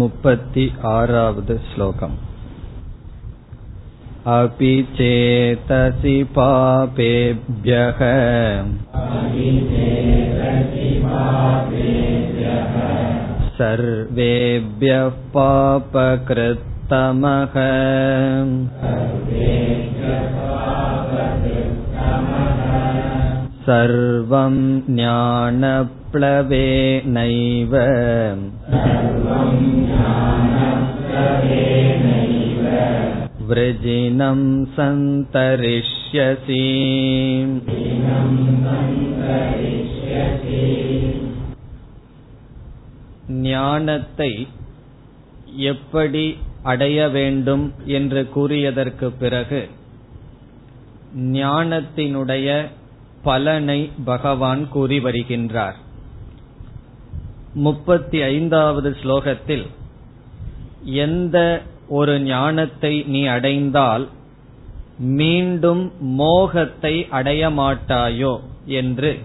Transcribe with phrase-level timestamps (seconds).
[0.00, 2.12] मुपति आरावद् श्लोकम्
[4.34, 8.00] अपि चेतसि पापेभ्यः
[13.58, 16.62] सर्वेभ्यः पापकृत्तमः
[23.66, 24.54] सर्वं
[24.88, 25.74] ज्ञानप्लवेनैव
[33.50, 34.40] वृजिनं
[34.76, 36.64] सन्तरिष्यसि
[43.44, 44.32] ஞானத்தை
[45.64, 46.24] எப்படி
[46.62, 49.62] அடைய வேண்டும் என்று கூறியதற்கு பிறகு
[51.32, 52.48] ஞானத்தினுடைய
[53.23, 55.77] பலனை பகவான் கூறி வருகின்றார்.
[57.53, 59.67] முப்பத்தி ஐந்தாவது ஸ்லோகத்தில்
[60.83, 64.07] எந்த ஒரு ஞானத்தை நீ அடைந்தால்
[64.97, 69.17] மீண்டும் மோகத்தை அடைய மாட்டாயோ என்று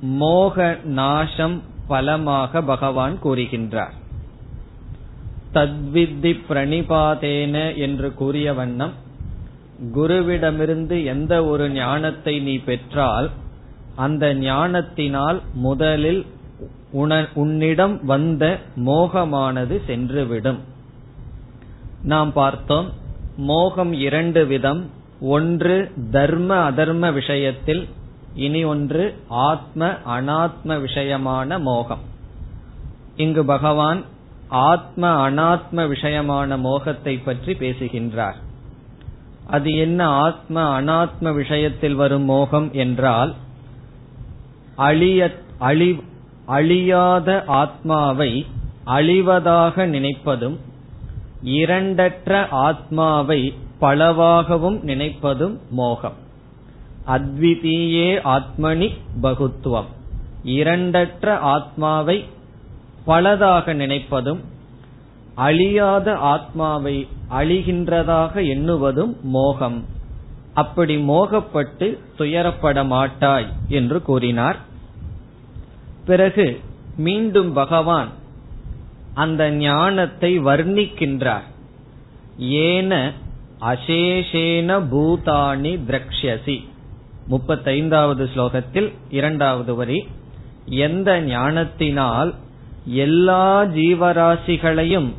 [0.00, 3.94] மோக நாசம் பலமாக பகவான் கூறுகின்றார்.
[5.52, 8.92] தத்வித்தி பிரணிபாதேன என்று கூறிய வண்ணம்
[9.94, 13.30] குருவிடமிருந்து எந்த ஒரு ஞானத்தை நீ பெற்றால்
[13.96, 16.26] அந்த ஞானத்தினால் முதலில்
[17.34, 18.44] உன்னிடம் வந்த
[18.76, 20.58] மோகமானது சென்றுவிடும்.
[22.02, 22.88] நாம் பார்த்தோம்
[23.36, 24.82] மோகம் இரண்டு விதம்.
[25.20, 25.76] ஒன்று
[26.10, 27.88] தர்ம அதர்ம விஷயத்தில்
[28.34, 32.04] இனி ஒன்று ஆத்ம அனாத்ம விஷயமான மோகம்.
[33.16, 34.00] இங்கு பகவான்
[34.48, 38.50] ஆத்ம அனாத்ம விஷயமான மோகத்தை பற்றி பேசுகின்றார்.
[39.46, 43.34] அது என்ன ஆத்ம அனாத்ம விஷயத்தில் வரும் மோகம் என்றால்
[44.76, 46.00] அழிய அழி
[46.46, 48.46] அழியாத ஆத்மாவை
[48.86, 50.56] அழிவதாக நினைப்பதும்
[51.44, 56.12] இரண்டற்ற ஆத்மாவை பலவாகவும் நினைப்பதும் மோகம்.
[57.06, 59.86] அத்விதீயே ஆத்மனி பகுத்துவம்.
[60.44, 62.24] இரண்டற்ற ஆத்மாவை
[63.06, 64.40] பலதாக நினைப்பதும்
[65.34, 69.84] அழியாத ஆத்மாவை அழிகின்றதாக எண்ணுவதும் மோகம்.
[70.54, 71.86] அப்படி மோகப்பட்டு
[72.18, 74.58] துயரப்பட மாட்டாய் என்று கூறினார்.
[76.04, 76.60] பிறகு
[76.96, 78.10] மீண்டும் பகவான்
[79.14, 81.46] அந்த ஞானத்தை வர்ணிக்கின்றார்.
[82.38, 83.12] ஏன
[83.60, 86.58] அசேஷேன பூதானி திரக்ஷசி
[87.30, 89.98] முப்பத்தைந்தாவது ஸ்லோகத்தில் இரண்டாவது வரி.
[90.66, 92.34] எந்த ஞானத்தினால்
[93.04, 95.10] எல்லா ஜீவராசிகளையும்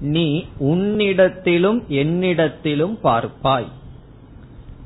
[0.00, 3.66] நீ உன்னிடத்திலும் என்னிடத்திலும் பார்ப்பாய்.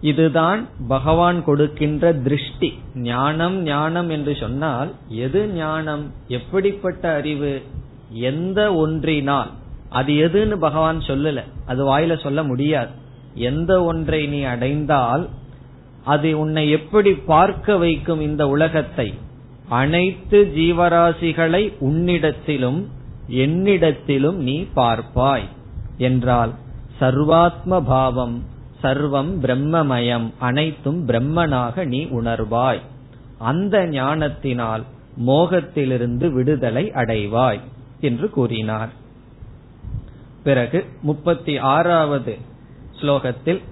[0.01, 2.79] இதுதான் பகவான் கொடுக்கின்ற திருஷ்டி.
[2.95, 6.13] ஞானம் ஞானம் என்று சொன்னால் எது ஞானம்?
[6.29, 7.63] எப்படிப்பட்ட அறிவு?
[8.11, 9.51] எந்த ஒன்றினால்?
[9.91, 11.43] அது எதுன்னு பகவான் சொல்லல.
[11.67, 12.91] அது வாயில சொல்ல முடியாது.
[13.35, 15.29] எந்த ஒன்றை நீ அடைந்தால்
[16.05, 19.15] அது உன்னை எப்படி பார்க்க வைக்கும் இந்த உலகத்தை?
[19.69, 22.85] அனைத்து ஜீவராசிகளை உன்னிடத்திலும்
[23.29, 25.49] என்னிடத்திலும் நீ பார்ப்பாய்.
[25.99, 26.53] என்றால்
[27.01, 28.45] சர்வாத்ம பாவம்
[28.83, 32.81] சர்வம் பிரம்மமயம் அனைத்தும் பிரம்மனாக நீ உணர்வாய்.
[33.39, 34.83] அந்த ஞானத்தினால்
[35.27, 37.61] மோகத்திலிருந்து விடுதலை அடைவாய்
[38.01, 38.89] என்று கூறினார்.
[40.45, 42.39] பிறகு முப்பத்தி ஆறாவது
[43.01, 43.63] ஸ்லோகத்தில்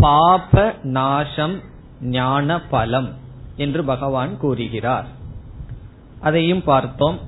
[0.00, 1.60] பாப நாசம்
[2.00, 3.08] ஞான பலம்
[3.56, 5.06] என்று பகவான் கூறுகிறார்.
[6.20, 7.18] அதையும் பார்த்தோம்.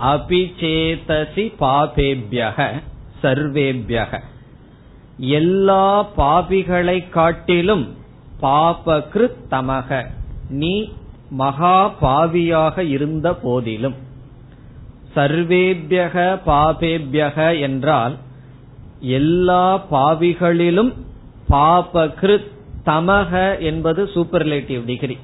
[0.00, 2.82] அபிச்சேதசி பாபேபியக
[3.22, 4.20] சர்வேபியக.
[5.18, 7.96] எல்லா பாபிகளை காட்டிலும்
[8.42, 10.06] பாபகிருத் தமக.
[10.50, 10.92] நீ
[11.30, 13.94] மகா பாவியாக இருந்த போதிலும்.
[15.14, 18.16] சர்வேபியக பாபேபியக என்றால்
[19.00, 20.92] எல்லா பாவிகளிலும்
[21.48, 22.50] பாபகிருத்
[22.86, 25.18] தமக என்பது சூப்பர்லேட்டிவ் டிகிரி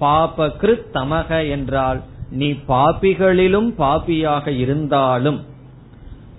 [0.00, 5.44] பாபகிருத் தமக என்றால் நீ பாபிகளிலும் பாபியாக இருந்தாலும்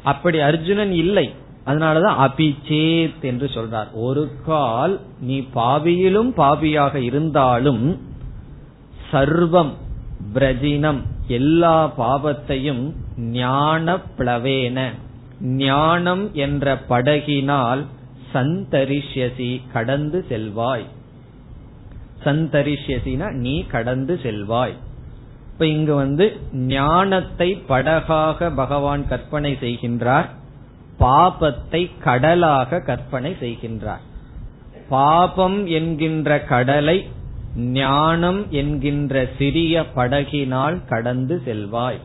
[0.03, 1.33] அப்படி அர்ஜுனன் இல்லை.
[1.65, 3.87] அதனாலதான் அபிச்சேத் என்று சொல்றார்.
[3.93, 8.01] ஒரு கால் நீ பாவியிலும் பாபியாக இருந்தாலும்
[9.11, 9.71] சர்வம்
[10.33, 14.89] பிரஜினம் எல்லா பாவத்தையும் ஞான பிளவேன.
[15.41, 17.85] ஞானம் என்ற படகினால்
[18.33, 20.85] சந்தரிஷ்யசி கடந்து செல்வாய்.
[22.23, 24.75] சந்தரிஷ்யசினா நீ கடந்து செல்வாய்.
[25.59, 30.27] இப்ப இங்கு வந்து ஞானத்தை படகாக பகவான் கற்பனை செய்கின்றார்
[30.99, 34.03] பாபத்தை கடலாக கற்பனை செய்கின்றார்.
[34.89, 36.95] பாபம் என்கின்ற கடலை
[37.55, 41.99] ஞானம் என்கின்ற சிறிய படகினால் கடந்து செல்வாய்.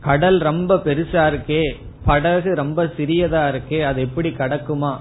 [0.00, 1.62] கடல் ரொம்ப பெருசா இருக்கே
[2.04, 4.92] படகு ரொம்ப சிறியதா இருக்கே அது எப்படி கடக்குமா?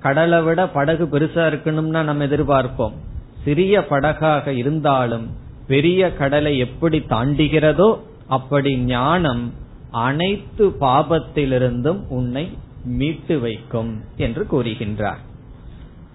[0.00, 2.98] கடலை விட படகு பெருசா இருக்கணும்னா நம்ம எதிர்பார்ப்போம்.
[3.44, 5.28] சிறிய படகாக இருந்தாலும்
[5.70, 7.88] பெரிய கடலை எப்படி தாண்டுகிறதோ
[8.28, 9.42] அப்படி ஞானம்
[9.90, 12.44] அனைத்து பாபத்திலிருந்தும் உன்னை
[12.84, 15.22] மீட்டு வைக்கும் என்று கூறுகின்றார்.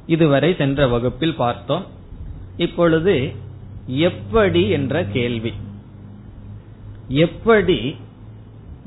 [0.05, 1.85] இதுவரை சென்ற வகுப்பில் பார்த்தோம்.
[2.57, 3.15] இப்பொழுது
[3.85, 5.53] எப்படி என்ற கேள்வி.
[7.07, 7.79] எப்படி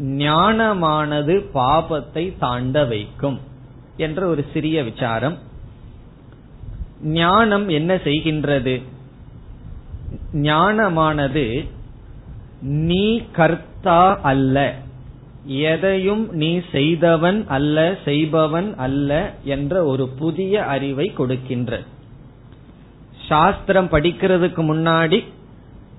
[0.02, 3.40] ஞானமானது பாபத்தை தாண்ட வைக்கும்
[3.96, 5.38] என்ற ஒரு சிறிய விசாரம்.
[7.02, 8.82] ஞானம் என்ன செய்கின்றது?
[10.32, 11.68] ஞானமானது
[12.60, 14.74] நீ கர்த்தா அல்ல.
[15.44, 21.82] எதையும் நீ செய்தவன் அல்ல செய்பவன் அல்ல என்ற ஒரு புதிய அறிவை கொடுக்கின்ற.
[23.28, 25.24] சாஸ்திரம் படிக்கிறதுக்கு முன்னாடி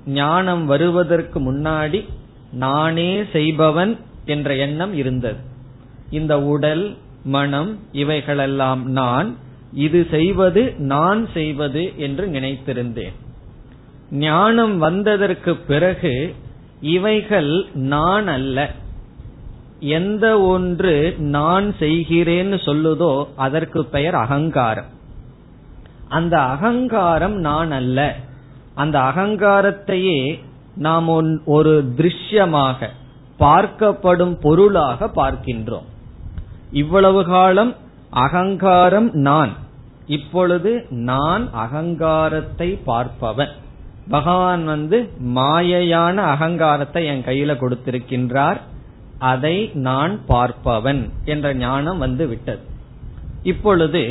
[0.06, 2.06] ஞானம் வருவதற்கு முன்னாடி
[2.52, 5.40] நானே செய்பவன் என்ற எண்ணம் இருந்தது.
[6.10, 9.36] இந்த உடல் மனம் இவைகளெல்லாம் நான்
[9.74, 13.16] இது செய்வது நான் செய்வது என்று நினைத்திருந்தேன்.
[14.12, 16.36] ஞானம் வந்ததற்கு பிறகு
[16.82, 18.72] இவைகள் நான் அல்ல.
[19.80, 24.86] எந்த ஒன்று நான் செய்கிறேன்னு சொல்லுதோ அதற்கு பெயர் அகங்காரம்.
[26.08, 28.16] அந்த அகங்காரம் நான் அல்ல.
[28.76, 30.44] அந்த அகங்காரத்தையே
[30.76, 32.88] நாம் ஒரு திருஷ்யமாக
[33.40, 35.86] பார்க்கப்படும் பொருளாக பார்க்கின்றோம்.
[36.72, 37.76] இவ்வளவு காலம்
[38.10, 39.54] அகங்காரம் நான்.
[40.08, 43.50] இப்பொழுது நான் அகங்காரத்தை பார்ப்பவன்.
[44.10, 44.98] பகவான் வந்து
[45.36, 48.60] மாயையான அகங்காரத்தை என் கையில கொடுத்திருக்கின்றார்.
[49.34, 49.56] அதை
[49.88, 52.64] நான் பார்ப்பவன் என்ற ஞானம் வந்து விட்டது.
[53.44, 54.04] இப்பொழுது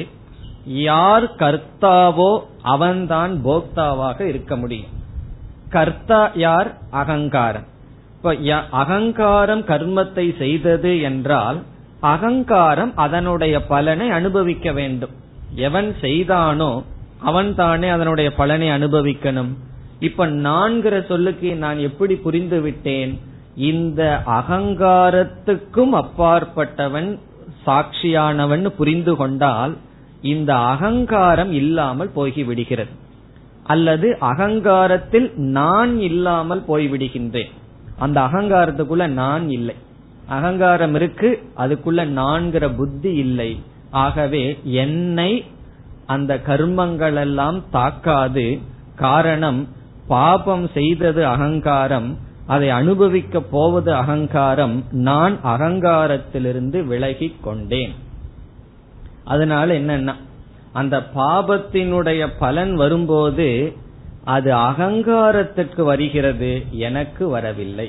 [0.64, 2.30] யார் கர்த்தாவோ
[2.74, 4.94] அவன்தான் போக்தாவாக இருக்க முடியும்.
[5.68, 6.70] கர்த்தா யார்?
[6.90, 7.66] அகங்காரம்.
[8.16, 8.34] இப்ப
[8.70, 11.58] அகங்காரம் கர்மத்தை செய்தது என்றால்
[12.00, 15.14] அகங்காரம் அதனுடைய பலனை அனுபவிக்க வேண்டும்.
[15.68, 16.70] எவன் செய்தானோ
[17.20, 19.52] அவன் தானே அதனுடைய பலனை அனுபவிக்கணும்.
[20.00, 23.20] இப்ப நான்கிற சொல்லுக்கு நான் எப்படி புரிந்து விட்டேன்?
[23.56, 27.18] இந்த அகங்காரத்துக்கும் அப்பாற்பட்டவன்
[27.66, 29.76] சாட்சியானவன் புரிந்து கொண்டால்
[30.22, 32.88] இந்த அகங்காரம் இல்லாமல் போய்விடுகிறது.
[33.64, 37.50] அல்லது அகங்காரத்தில் நான் இல்லாமல் போய்விடுகின்றேன்.
[37.98, 39.74] அந்த அகங்காரத்துக்குள்ள நான் இல்லை.
[40.26, 43.60] அகங்காரம் இருக்கு அதுக்குள்ள நான்கிற புத்தி இல்லை.
[43.90, 45.44] ஆகவே என்னை
[46.06, 48.58] அந்த கர்மங்கள் எல்லாம் தாக்காது.
[48.96, 49.68] காரணம்
[50.08, 52.08] பாபம் செய்தது அகங்காரம்
[52.46, 57.94] அதை அனுபவிக்க போவது அகங்காரம் நான் அகங்காரத்திலிருந்து விலகி கொண்டேன்.
[59.24, 60.14] அதனால என்னன்னா
[60.72, 63.48] அந்த பாபத்தினுடைய பலன் வரும்போது
[64.24, 66.50] அது அகங்காரத்திற்கு வருகிறது
[66.86, 67.88] எனக்கு வரவில்லை.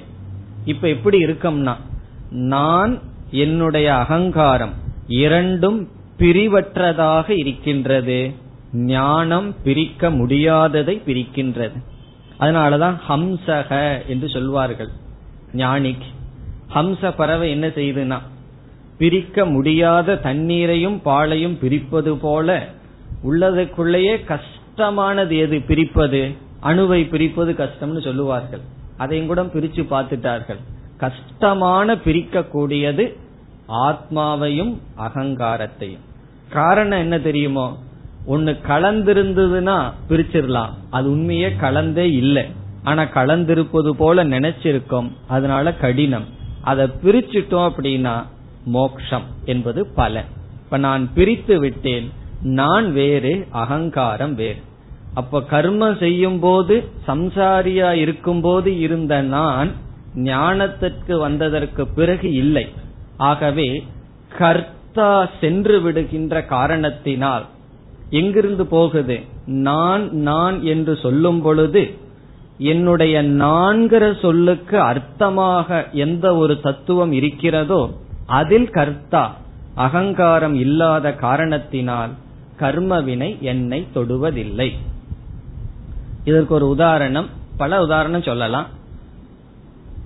[0.66, 1.76] இப்ப எப்படி இருக்கம்னா
[2.30, 2.94] நான்
[3.32, 4.74] என்னுடைய அகங்காரம்
[5.08, 5.80] இரண்டும்
[6.18, 8.20] பிரிவற்றதாக இருக்கின்றது
[8.74, 11.78] ஞானம் பிரிக்க முடியாததை பிரிக்கின்றது.
[12.40, 14.90] அதனாலதான் ஹம்சக என்று சொல்வார்கள்.
[15.54, 16.06] ஞானிக்.
[16.76, 18.20] ஹம்ச பறவை என்ன செய்யுதுன்னா
[18.98, 22.68] பிரிக்க முடியாத தண்ணீரையும் பாலையும் பிரிப்பது போல
[23.24, 26.36] உள்ளதுக்குள்ளேயே கஷ்டமானது எது பிரிப்பது?
[26.64, 28.60] அணுவை பிரிப்பது கஷ்டம்னு சொல்லுவார்கள்.
[28.98, 30.60] அதையும் கூட பிரிச்சு பார்த்துட்டார்கள்.
[30.98, 33.16] கஷ்டமான பிரிக்கக்கூடியது
[33.68, 36.06] ஆத்மாவையும் அகங்காரத்தையும்.
[36.50, 37.78] காரணம் என்ன தெரியுமோ?
[38.26, 40.70] ஒன்னு கலந்திருந்ததுன்னா பிரிச்சிடலாம்.
[40.90, 42.46] அது உண்மையே கலந்தே இல்லை.
[42.84, 45.12] ஆனா கலந்திருப்பது போல நினைச்சிருக்கோம்.
[45.28, 46.26] அதனால கடினம்.
[46.62, 48.26] அதை பிரிச்சுட்டோம் அப்படின்னா
[48.66, 50.26] மோக்ஷம் என்பது பலன்
[50.64, 52.12] இப்ப நான் பிரித்து விட்டேன்.
[52.42, 54.62] நான் வேறு அகங்காரம் வேறு.
[55.14, 59.72] அப்ப கர்மம் செய்யும் போது சம்சாரியா இருக்கும் போது இருந்த நான்
[60.16, 62.68] ஞானத்திற்கு வந்ததற்கு பிறகு இல்லை.
[63.18, 63.86] ஆகவே
[64.38, 67.46] கர்த்தா சென்று விடுகின்ற காரணத்தினால்
[68.10, 69.20] எங்கிருந்து போகுது?
[69.46, 71.94] நான் நான் என்று சொல்லும் பொழுது
[72.58, 77.90] என்னுடைய நான்கிற சொல்லுக்கு அர்த்தமாக எந்த ஒரு தத்துவம் இருக்கிறதோ
[78.26, 79.36] அதில் கர்த்தா
[79.76, 82.10] அகங்காரம் இல்லாத காரணத்தினால்
[82.60, 84.72] கர்மவினை என்னை தொடுவதில்லை.
[86.26, 88.68] இதற்கு ஒரு உதாரணம் பல உதாரணம் சொல்லலாம்.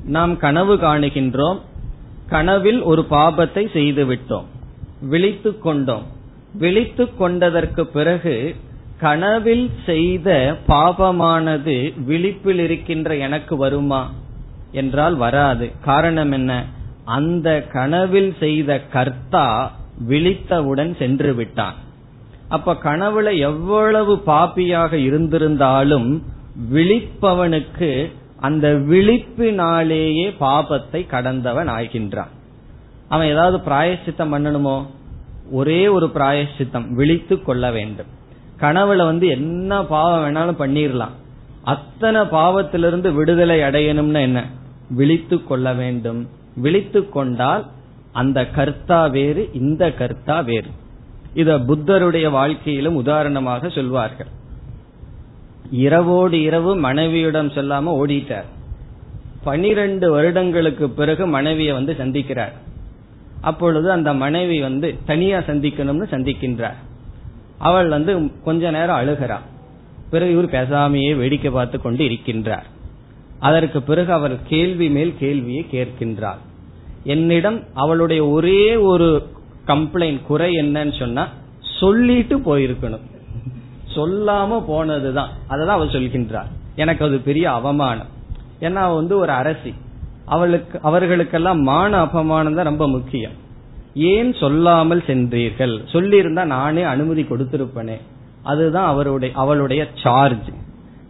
[0.06, 1.60] நாம் கனவு காணுகின்றோம்
[2.30, 4.44] கனவில் ஒரு பாபத்தை செய்து விட்டோம்
[5.02, 6.22] விழித்துக் கொண்டோம்.
[6.60, 8.56] விழித்து கொண்டதற்கு பிறகு
[9.00, 14.12] கனவில் செய்த பாபமானது விழிப்பில் இருக்கின்ற எனக்கு வருமா
[14.72, 15.72] என்றால் வராது.
[15.86, 16.66] காரணம் என்ன?
[17.06, 19.72] அந்த கனவில் செய்த கர்த்தா
[20.10, 21.74] விழித்தவுடன் சென்று விட்டான்.
[22.50, 26.22] அப்ப கனவுல எவ்வளவு பாப்பியாக இருந்திருந்தாலும்
[26.74, 32.32] விழிப்பவனுக்கு அந்த விழிப்பினாலேயே பாபத்தை கடந்தவன் ஆகின்றான்.
[33.10, 34.86] அவன் ஏதாவது பிராயசித்தம் பண்ணணுமோ?
[35.52, 38.06] ஒரே ஒரு பிராயசித்தம் விழித்து கொள்ள வேண்டும்.
[38.60, 41.22] கனவுல வந்து என்ன பாவம் வேணாலும் பண்ணிடலாம்
[41.64, 44.46] அத்தனை பாவத்திலிருந்து விடுதலை அடையணும்னு என்ன?
[44.90, 46.30] விழித்து கொள்ள வேண்டும்.
[46.56, 47.66] விழித்து கொண்டால்
[48.12, 50.68] அந்த கர்த்தா வேறு இந்த கர்த்தா வேறு.
[51.34, 54.28] இத புத்தருடைய வாழ்க்கையிலும் உதாரணமாக சொல்வார்கள்.
[55.72, 58.46] இரவோடு இரவு மனைவியிடம் சொல்லாம ஓடிட்டார்.
[59.44, 62.52] பனிரெண்டு வருடங்களுக்கு பிறகு மனைவியை வந்து சந்திக்கிறார்.
[63.44, 66.74] அப்பொழுது அந்த மனைவி வந்து தனியா சந்திக்கணும்னு சந்திக்கின்றார்.
[67.58, 69.52] அவள் வந்து கொஞ்ச நேரம் அழுகிறார்
[70.10, 72.64] பிறகு இவர் பேசாமையே வேடிக்கை பார்த்து கொண்டு இருக்கின்றார்.
[73.40, 76.38] அதற்கு பிறகு அவர் கேள்வி மேல் கேள்வியை கேட்கின்றார்.
[77.04, 79.28] என்னிடம் அவளுடைய ஒரே ஒரு
[79.68, 81.28] கம்ப்ளைண்ட் குறை என்னன்னு சொன்னா
[81.80, 83.12] சொல்லிட்டு போயிருக்கணும்.
[83.96, 85.30] சொல்லாம போனதுதான்.
[85.50, 86.48] அததான் அவள் சொல்கின்றார்.
[86.76, 88.08] எனக்கு அது பெரிய அவமானம்.
[88.60, 89.74] ஏன்னா வந்து ஒரு அரசி.
[90.26, 93.34] அவளுக்கு அவர்களுக்கெல்லாம் மான அபமானம் தான் ரொம்ப முக்கியம்.
[93.94, 95.80] ஏன் சொல்லாமல் சென்றீர்கள்?
[95.92, 97.98] சொல்லியிருந்தா நானே அனுமதி கொடுத்திருப்பனே.
[98.44, 100.50] அதுதான் அவருடைய அவளுடைய சார்ஜ்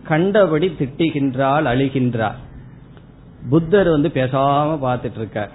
[0.03, 2.39] கண்டபடி திட்டுகின்றாள் அழுகின்றார்
[3.49, 5.51] புத்தர் வந்து பேசாம பார்த்துட்டு இருக்கார்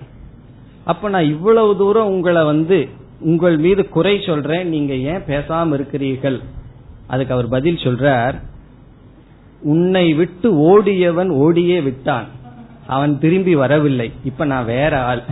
[0.85, 2.89] அப்ப நான் இவ்வளவு தூரம் உங்களை வந்து
[3.21, 6.41] உங்கள் மீது குறை சொல்றேன் நீங்க ஏன் பேசாம இருக்கிறீர்கள்?
[7.07, 8.37] அதுக்கு அவர் பதில் சொல்றார்
[9.63, 12.27] உன்னை விட்டு ஓடியவன் ஓடியே விட்டான்.
[12.89, 14.13] அவன் திரும்பி வரவில்லை.
[14.25, 15.23] இப்ப நான் வேற ஆள்.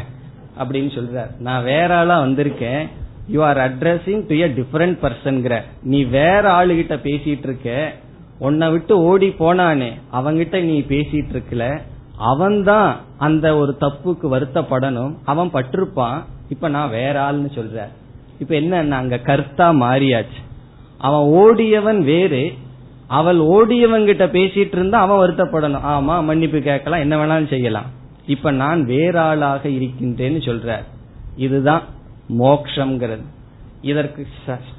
[0.59, 1.39] அப்படின்னு சொல்றார்.
[1.39, 2.89] நான் வேற ஆளா வந்திருக்கேன்.
[3.29, 7.93] You are addressing to a different பர்சன்கிற நீ வேற ஆளுகிட்ட பேசிட்டு இருக்க
[8.39, 9.93] உன்னை விட்டு ஓடி போனானே.
[10.13, 11.81] அவங்கிட்ட நீ பேசிட்டு இருக்கல
[12.19, 15.15] அவன்தான் அந்த ஒரு தப்புக்கு வருத்தப்படணும்.
[15.25, 16.23] அவன் பட்டிருப்பான்.
[16.49, 17.83] இப்ப நான் வேற ஆள்னு சொல்ற
[18.39, 20.45] இப்ப என்ன அங்க கர்த்தா மாறியாச்சு.
[20.99, 22.53] அவன் ஓடியவன் வேறு.
[23.09, 25.85] அவள் ஓடியவங்கிட்ட பேசிட்டு இருந்தா அவன் வருத்தப்படணும்.
[25.87, 27.91] ஆமா மன்னிப்பு கேட்கலாம் என்ன வேணாலும் செய்யலாம்.
[28.27, 30.83] இப்ப நான் வேற ஆளாக இருக்கின்றேன்னு சொல்ற
[31.37, 31.83] இதுதான்
[32.39, 33.25] மோக்ஷங்கிறது.
[33.83, 34.27] இதற்கு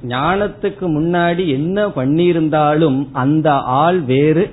[0.03, 4.51] ஞானத்துக்கு முன்னாடி என்ன பண்ணியிருந்தாலும் அந்த ஆள் வேறு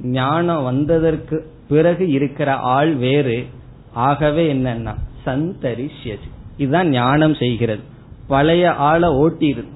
[0.00, 3.46] ஞானம் வந்ததற்கு பிறகு இருக்கிற ஆள் வேறு.
[3.92, 4.94] ஆகவே என்னன்னா
[5.26, 6.28] சந்தரிஷ்யது.
[6.56, 7.82] இதுதான் ஞானம் செய்கிறது.
[8.26, 9.72] பழைய ஆளை ஓட்டியிருது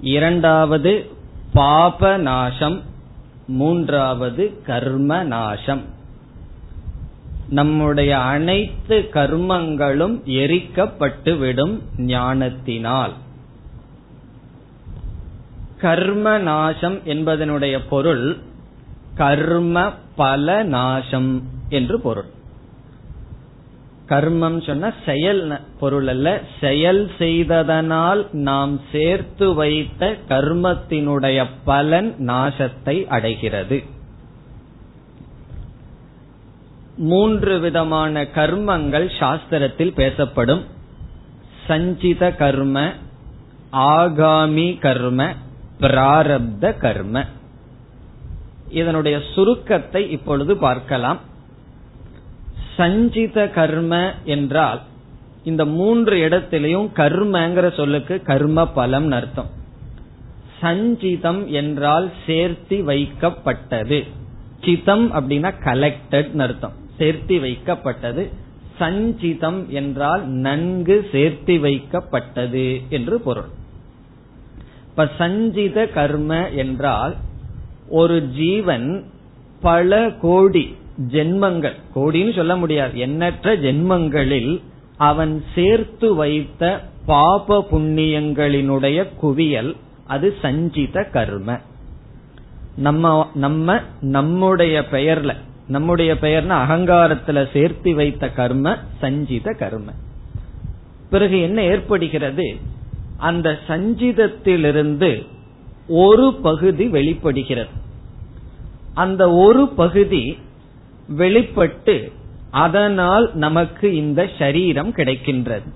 [0.00, 1.10] இரண்டாவது
[1.52, 2.82] பாப நாசம்.
[3.46, 5.91] மூன்றாவது கர்ம நாசம்.
[7.52, 13.12] நம்முடைய அனைத்து கர்மங்களும் எரிக்கப்பட்டுவிடும் ஞானத்தினால்.
[15.78, 18.26] கர்ம நாசம் என்பதனுடைய பொருள்
[19.14, 21.32] கர்ம பல நாசம்
[21.68, 22.30] என்று பொருள்.
[24.08, 25.42] கர்மம் சொன்ன செயல்
[25.80, 33.91] பொருள் அல்ல செயல் செய்ததனால் நாம் சேர்த்து வைத்த கர்மத்தினுடைய பலன் நாசத்தை அடைகிறது.
[36.96, 40.64] மூன்று விதமான கர்மங்கள் சாஸ்திரத்தில் பேசப்படும்.
[41.66, 42.92] சஞ்சித கர்ம
[43.72, 45.32] ஆகாமி கர்ம
[45.80, 47.24] பிராரப்த கர்ம.
[48.70, 51.20] இதனுடைய சுருக்கத்தை இப்பொழுது பார்க்கலாம்.
[52.76, 54.80] சஞ்சித கர்ம என்றால்
[55.44, 59.50] இந்த மூன்று இடத்திலையும் கர்மங்கிற சொல்லுக்கு கர்ம பலம் அர்த்தம்.
[60.62, 64.08] சஞ்சிதம் என்றால் சேர்த்தி வைக்கப்பட்டது.
[64.64, 66.80] சிதம் அப்படின்னா கலெக்டட் அர்த்தம்.
[66.98, 68.28] சேர்த்தி வைக்கப்பட்டது.
[68.78, 73.50] சஞ்சிதம் என்றால் நன்கு சேர்த்தி வைக்கப்பட்டது என்று பொருள்.
[74.88, 77.16] இப்ப சஞ்சித கர்ம என்றால்
[77.88, 79.04] ஒரு ஜீவன்
[79.60, 80.76] பல கோடி
[81.12, 84.60] ஜென்மங்கள் கோடின்னு சொல்ல முடியாது எண்ணற்ற ஜென்மங்களில்
[84.96, 91.58] அவன் சேர்த்து வைத்த பாப புண்ணியங்களினுடைய குவியல் அது சஞ்சித கர்ம.
[92.76, 95.32] நம்ம நம்ம நம்முடைய பெயர்ல
[95.68, 99.92] நம்முடைய பெயர்னா அகங்காரத்துல சேர்த்து வைத்த கர்ம சஞ்சித கர்ம.
[101.10, 102.56] பிறகு என்ன ஏற்படுகிறது?
[103.16, 105.26] அந்த சஞ்சிதத்திலிருந்து
[105.88, 107.70] ஒரு பகுதி வெளிப்படுகிறது.
[108.94, 110.38] அந்த ஒரு பகுதி
[111.08, 112.12] வெளிப்பட்டு
[112.50, 115.68] அதனால் நமக்கு இந்த சரீரம் கிடைக்கின்றது.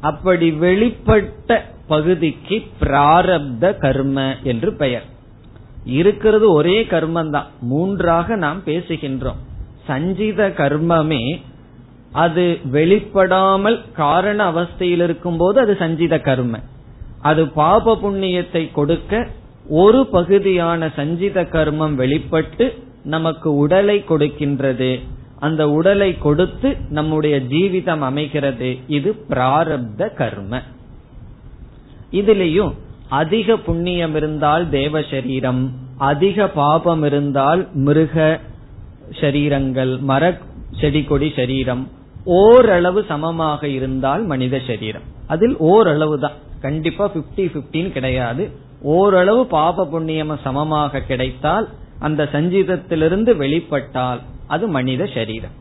[0.00, 5.04] அப்படி வெளிப்பட்ட பகுதிக்கு பிராரப்த கர்ம என்று பெயர்.
[5.84, 9.40] இருக்கிறது ஒரே கர்மம் தான் மூன்றாக நாம் பேசுகின்றோம்.
[9.86, 11.40] சஞ்சித கர்மமே
[12.12, 16.58] அது வெளிப்படாமல் காரண அவஸ்தையில் இருக்கும் போது அது சஞ்சித கர்ம.
[17.20, 19.26] அது பாப புண்ணியத்தை கொடுக்க
[19.68, 25.00] ஒரு பகுதியான சஞ்சித கர்மம் வெளிப்பட்டு நமக்கு உடலை கொடுக்கின்றது.
[25.38, 28.78] அந்த உடலை கொடுத்து நம்முடைய ஜீவிதம் அமைகிறது.
[28.86, 30.62] இது பிராரப்த கர்ம.
[32.12, 32.74] இதுலேயும்
[33.18, 35.62] அதிக புண்ணியம் இருந்தால் தேவ சரீரம்
[36.10, 38.16] அதிக பாபம் இருந்தால் மிருக
[39.20, 40.24] சரீரங்கள் மர
[40.80, 41.82] செடி கொடி சரீரம்
[42.38, 45.06] ஓரளவு சமமாக இருந்தால் மனித சரீரம்.
[45.32, 46.36] அதில் ஓரளவு தான்.
[46.64, 48.44] கண்டிப்பா பிப்டி பிப்டின்னு கிடையாது.
[48.96, 51.66] ஓரளவு பாப புண்ணியம் சமமாக கிடைத்தால்
[52.06, 54.20] அந்த சஞ்சீதத்திலிருந்து வெளிப்பட்டால்
[54.54, 55.56] அது மனித சரீரம்.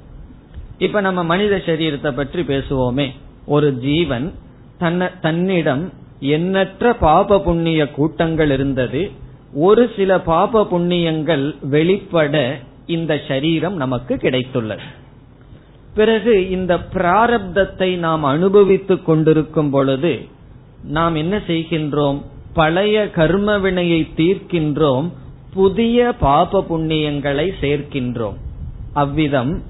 [0.85, 3.07] இப்ப நம்ம மனித சரீரத்தை பற்றி பேசுவோமே.
[3.55, 4.27] ஒரு ஜீவன்
[5.25, 5.83] தன்னிடம்
[6.19, 9.11] எண்ணற்ற பாப புண்ணிய கூட்டங்கள் இருந்தது.
[9.53, 14.79] ஒரு சில பாப புண்ணியங்கள் வெளிப்பட இந்த சரீரம் நமக்கு கிடைத்துள்ளது.
[15.95, 20.25] பிறகு இந்த பிராரப்தத்தை நாம் அனுபவித்துக் கொண்டிருக்கும் பொழுது
[20.83, 22.21] நாம் என்ன செய்கின்றோம்?
[22.53, 25.09] பழைய கர்ம வினையை தீர்க்கின்றோம்.
[25.53, 28.35] புதிய பாப புண்ணியங்களை சேர்க்கின்றோம்.
[28.93, 29.63] அவ்விதம்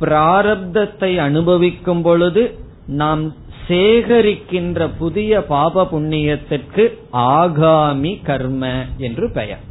[0.00, 2.54] பிராரப்தத்தை அனுபவிக்கும் பொழுது
[2.86, 3.34] நாம்
[3.68, 9.64] சேகரிக்கின்ற புதிய பாப புண்ணியத்திற்கு ஆகாமி கர்ம என்று பெயர்.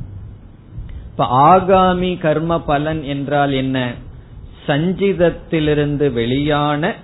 [1.12, 3.94] இப்ப ஆகாமி கர்ம பலன் என்றால் என்ன?
[4.68, 6.96] சஞ்சிதத்திலிருந்து வெளியான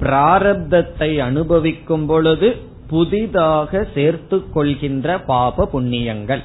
[0.00, 2.56] பிராரப்தத்தை அனுபவிக்கும் பொழுது
[2.88, 6.42] புதிதாக சேர்த்து கொள்கின்ற பாப புண்ணியங்கள்.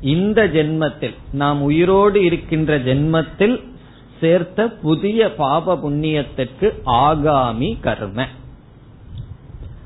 [0.00, 3.62] இந்த ஜென்மத்தில் நாம் உயிரோடு இருக்கின்ற ஜென்மத்தில்
[4.20, 8.26] சேர்த்த புதிய பாப புண்ணியத்திற்கு ஆகாமி கர்ம.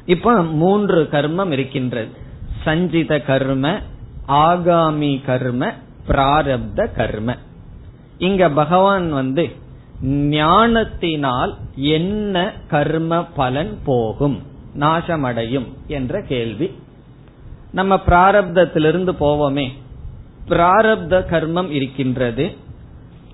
[0.07, 2.09] இப்ப மூன்று கர்மம் இருக்கின்றது.
[2.65, 3.81] சஞ்சித கர்ம
[4.29, 5.73] ஆகாமி கர்ம
[6.09, 7.37] பிராரப்த கர்ம.
[8.19, 9.49] இங்க பகவான் வந்து
[10.03, 14.43] ஞானத்தினால் என்ன கர்ம பலன் போகும்?
[14.79, 16.71] நாசமடையும் என்ற கேள்வி.
[17.73, 19.69] நம்ம பிராரப்தத்திலிருந்து போவோமே.
[20.49, 22.57] பிராரப்த கர்மம் இருக்கின்றது.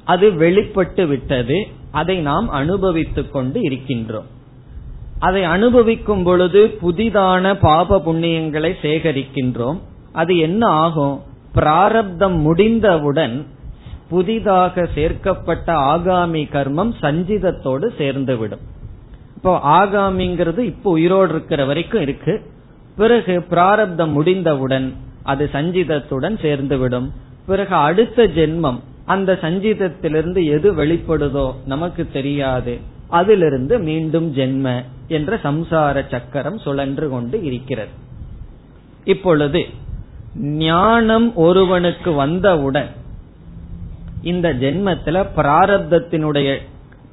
[0.05, 1.67] அது வெளிப்பட்டு விட்டது.
[1.91, 4.27] அதை நாம் அனுபவித்துக் கொண்டு இருக்கின்றோம்.
[5.21, 9.79] அதை அனுபவிக்கும் பொழுது புதிதான பாப புண்ணியங்களை சேகரிக்கின்றோம்.
[10.13, 11.21] அது என்ன ஆகும்?
[11.53, 13.47] பிராரப்தம் முடிந்தவுடன்
[14.09, 18.65] புதிதாக சேர்க்கப்பட்ட ஆகாமி கர்மம் சஞ்சிதத்தோடு சேர்ந்துவிடும்.
[19.37, 22.41] இப்போ ஆகாமிங்கிறது இப்போ உயிரோடு இருக்கிற வரைக்கும் இருக்கு.
[22.97, 27.09] பிறகு பிராரப்தம் முடிந்தவுடன் அது சஞ்சிதத்துடன் சேர்ந்துவிடும்.
[27.47, 32.79] பிறகு அடுத்த ஜென்மம் அந்த சஞ்சிதத்திலிருந்து எது வெளிப்படுதோ நமக்கு தெரியாது.
[33.09, 34.85] அதிலிருந்து மீண்டும் ஜென்ம.
[35.11, 37.93] என்ற சம்சார சக்கரம் சுழன்று கொண்டு இருக்கிறது.
[39.05, 39.61] இப்பொழுது
[40.63, 42.91] ஞானம் ஒருவனுக்கு வந்தவுடன்
[44.23, 46.49] இந்த ஜென்மத்துல பிராரப்தத்தினுடைய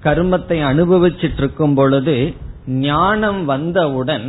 [0.04, 2.16] கர்மத்தை அனுபவிச்சிட்டு இருக்கும் பொழுது
[2.82, 4.28] ஞானம் வந்தவுடன்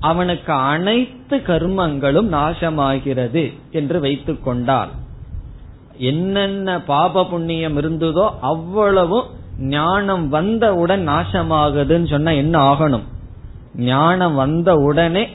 [0.00, 4.92] அவனுக்கு அனைத்து கர்மங்களும் நாசமாகிறது என்று வைத்துக் கொண்டால்
[6.10, 9.28] என்னென்ன பாப புண்ணியம் இருந்ததோ அவ்வளவும்
[9.62, 13.02] ஞானம் வந்தவுடன் நாசமாகுதுன்னு சொன்னா என்ன ஆகணும்?
[13.76, 15.28] ஞானம் வந்த உடனே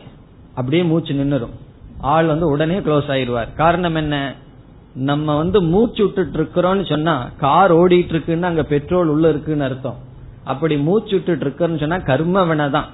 [0.55, 1.55] அப்படியே மூச்சு நின்னுரும்.
[1.99, 3.53] ஆள் வந்து உடனே க்ளோஸ் ஆயிடுவார்.
[3.53, 4.33] காரணம் என்ன?
[4.93, 9.95] நம்ம வந்து மூச்சு விட்டுட்டு இருக்கிறோம்னு சொன்னா கார் ஓடிட்டு இருக்குன்னு அங்க பெட்ரோல் உள்ள இருக்குன்னு அர்த்தம்.
[10.43, 12.85] அப்படி மூச்சு விட்டுட்டு இருக்கிறோம்னு சொன்னா கர்ம வினதான்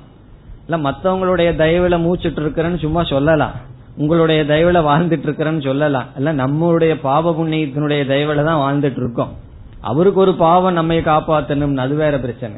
[0.67, 3.51] இல்ல மத்தவங்களுடைய தயவுல மூச்சுட்டு இருக்கிறேன்னு சும்மா சொல்லலாம்.
[3.97, 6.05] உங்களுடைய தயவுல வாழ்ந்துட்டு இருக்கிறேன்னு சொல்லலாம்.
[6.15, 9.42] இல்ல நம்மளுடைய பாவ புண்ணியத்தினுடைய தயவுல தான் வாழ்ந்துட்டு இருக்கோம்
[9.89, 12.57] அவருக்கு ஒரு பாவம் நம்மை காப்பாத்தணும் அது வேற பிரச்சனை.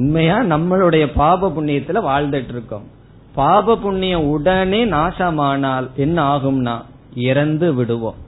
[0.00, 2.86] உண்மையா நம்மளுடைய பாப புண்ணியத்துல வாழ்ந்துட்டு இருக்கோம்.
[3.34, 6.76] பாப புண்ணியம் உடனே நாசமானால் என்ன ஆகும்னா
[7.30, 8.20] இறந்து விடுவோம்.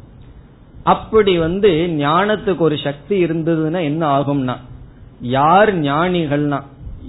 [0.93, 4.57] அப்படி வந்து ஞானத்துக்கு ஒரு சக்தி இருந்ததுன்னா என்ன ஆகும்னா
[5.37, 6.61] யார் ஞானிகள்னா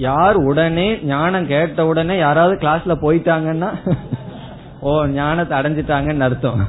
[0.07, 3.69] யார் உடனே ஞானம் கேட்ட உடனே யாராவது கிளாஸ்ல போயிட்டாங்கன்னா
[4.81, 6.61] ஓ ஞானத்தை அடைஞ்சிட்டாங்கன்னு அர்த்தம்.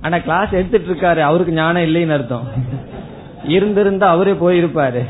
[0.00, 2.46] ஆனா கிளாஸ் எடுத்துட்டு இருக்காரு அவருக்கு ஞானம் இல்லைன்னு அர்த்தம்.
[3.48, 5.02] இருந்திருந்தா அவரே போயிருப்பாரு.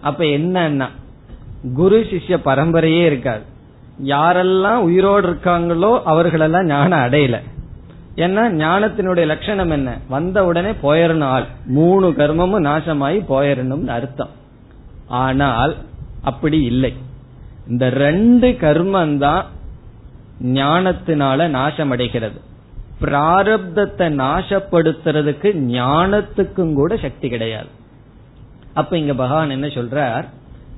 [0.00, 0.88] அப்ப என்னன்னா
[1.74, 3.42] குரு சிஷ்ய பரம்பரையே இருக்காது.
[4.04, 7.38] யாரெல்லாம் உயிரோடு இருக்காங்களோ அவர்களெல்லாம் ஞானம் அடையல.
[8.16, 9.98] ஏன்னா ஞானத்தினுடைய லட்சணம் என்ன?
[10.08, 11.46] வந்த உடனே போயிடணும் ஆள்.
[11.66, 14.32] மூணு கர்மமும் நாசமாயி போயிடணும்னு அர்த்தம்.
[15.08, 15.76] ஆனால்
[16.22, 16.92] அப்படி இல்லை.
[17.68, 19.44] இந்த ரெண்டு கர்மம் தான்
[20.42, 22.38] ஞானத்தினால நாசமடைகிறது.
[23.00, 27.70] பிராரப்தத்தை நாசப்படுத்துறதுக்கு ஞானத்துக்கும் கூட சக்தி கிடையாது.
[28.74, 30.24] அப்ப இங்க பகவான் என்ன சொல்றார்?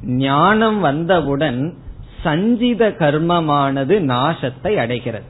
[0.05, 1.75] ஞானம் வந்தவுடன்
[2.23, 5.29] சஞ்சித கர்மமானது நாசத்தை அடைகிறது.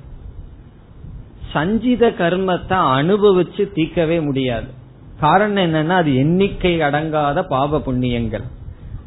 [1.53, 4.67] சஞ்சித கர்மத்தை அனுபவிச்சு தீக்கவே முடியாது.
[5.21, 8.47] காரணம் என்னன்னா அது எண்ணிக்கை அடங்காத பாவ புண்ணியங்கள்.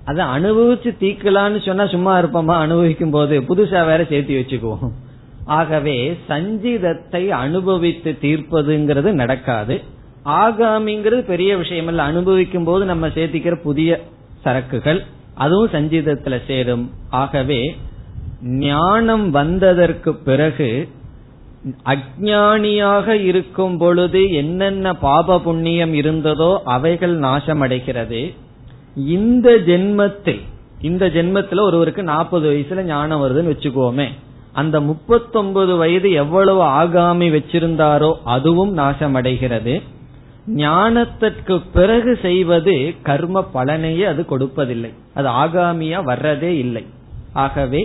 [0.06, 2.56] அதை அனுபவிச்சு தீக்கலான்னு சொன்னா சும்மா இருப்போமா?
[2.58, 4.94] அனுபவிக்கும் போது புதுசா வேற சேர்த்து வச்சுக்குவோம்.
[5.46, 9.82] ஆகவே சஞ்சிதத்தை அனுபவித்து தீர்ப்பதுங்கிறது நடக்காது.
[10.26, 12.04] ஆகாமிங்கிறது பெரிய விஷயம் இல்ல.
[12.04, 14.02] அனுபவிக்கும் போது நம்ம சேர்த்திக்கிற புதிய
[14.46, 15.00] சரக்குகள்
[15.34, 16.92] அதுவும் சஞ்சிதத்துல சேரும்.
[17.10, 17.76] ஆகவே
[18.42, 20.90] ஞானம் வந்ததற்கு பிறகு
[21.86, 28.34] அஜானியாக இருக்கும் பொழுது என்னென்ன பாப புண்ணியம் இருந்ததோ அவைகள் நாசமடைகிறது.
[28.96, 30.42] இந்த ஜென்மத்தில்
[30.82, 34.08] இந்த ஜென்மத்துல ஒருவருக்கு நாற்பது வயசுல ஞானம் வருதுன்னு வச்சுக்கோமே.
[34.56, 39.76] அந்த முப்பத்தொன்பது வயது எவ்வளவு ஆகாமி வச்சிருந்தாரோ அதுவும் நாசமடைகிறது.
[40.56, 44.92] ஞானத்திற்கு பிறகு செய்வது கர்ம பலனையே அது கொடுப்பதில்லை.
[45.14, 46.84] அது ஆகாமியா வர்றதே இல்லை.
[47.34, 47.82] ஆகவே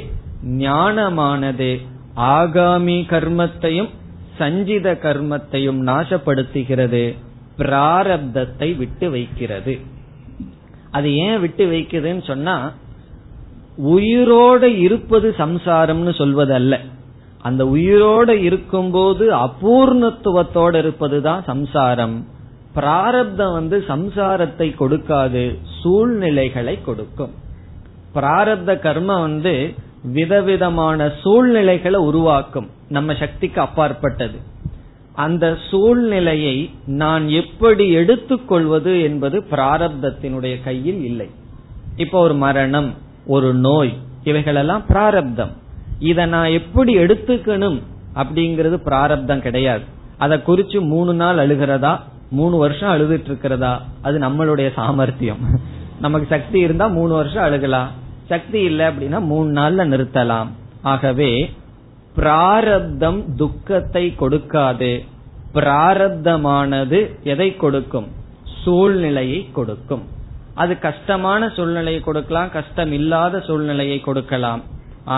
[0.65, 1.71] ஞானமானது
[2.35, 3.91] ஆகாமி கர்மத்தையும்
[4.39, 7.03] சஞ்சித கர்மத்தையும் நாசப்படுத்துகிறது
[7.59, 9.75] பிராரப்தத்தை விட்டு வைக்கிறது.
[10.91, 12.55] அது ஏன் விட்டு வைக்குதுன்னு சொன்னா
[13.85, 16.79] உயிரோட இருப்பது சம்சாரம்னு சொல்வதல்ல.
[17.43, 22.27] அந்த உயிரோட இருக்கும்போது அபூர்ணத்துவத்தோடு இருப்பதுதான் சம்சாரம்.
[22.75, 27.31] பிராரப்தம் வந்து சம்சாரத்தை கொடுக்காது சூழ்நிலைகளை கொடுக்கும்.
[28.15, 32.71] பிராரப்த கர்மம் வந்து விதவிதமான சூழ்நிலைகளை உருவாக்கும்.
[32.89, 34.39] நம்ம சக்திக்கு அப்பாற்பட்டது.
[35.15, 41.31] அந்த சூழ்நிலையை நான் எப்படி எடுத்துக்கொள்வது என்பது பிராரப்தத்தினுடைய கையில் இல்லை.
[41.97, 42.95] இப்போ ஒரு மரணம்.
[43.27, 43.97] ஒரு நோய்.
[44.25, 45.51] இவைகளெல்லாம் பிராரப்தம்.
[45.99, 47.83] இத நான் எப்படி எடுத்துக்கணும்
[48.15, 49.83] அப்படிங்கிறது பிராரப்தம் கிடையாது.
[50.19, 52.01] அதை குறிச்சு மூணு நாள் அழுகிறதா?
[52.31, 55.37] மூணு வருஷம் அழுதுட்டு இருக்கிறதா அது நம்மளுடைய சாமர்த்தியம்.
[56.01, 57.87] நமக்கு சக்தி இருந்தா மூணு வருஷம் அழுகலாம்.
[58.29, 60.47] சக்தி இல்லை அப்படின்னா மூணு நாள்ல நிறுத்தலாம்.
[60.83, 61.51] ஆகவே
[62.17, 65.07] பிராரப்தம் துக்கத்தை கொடுக்காது.
[65.55, 68.07] பிராரப்தமானது எதை கொடுக்கும்?
[68.63, 70.03] சூழ்நிலையை கொடுக்கும்.
[70.63, 74.63] அது கஷ்டமான சூழ்நிலையை கொடுக்கலாம் கஷ்டம் இல்லாத சூழ்நிலையை கொடுக்கலாம்.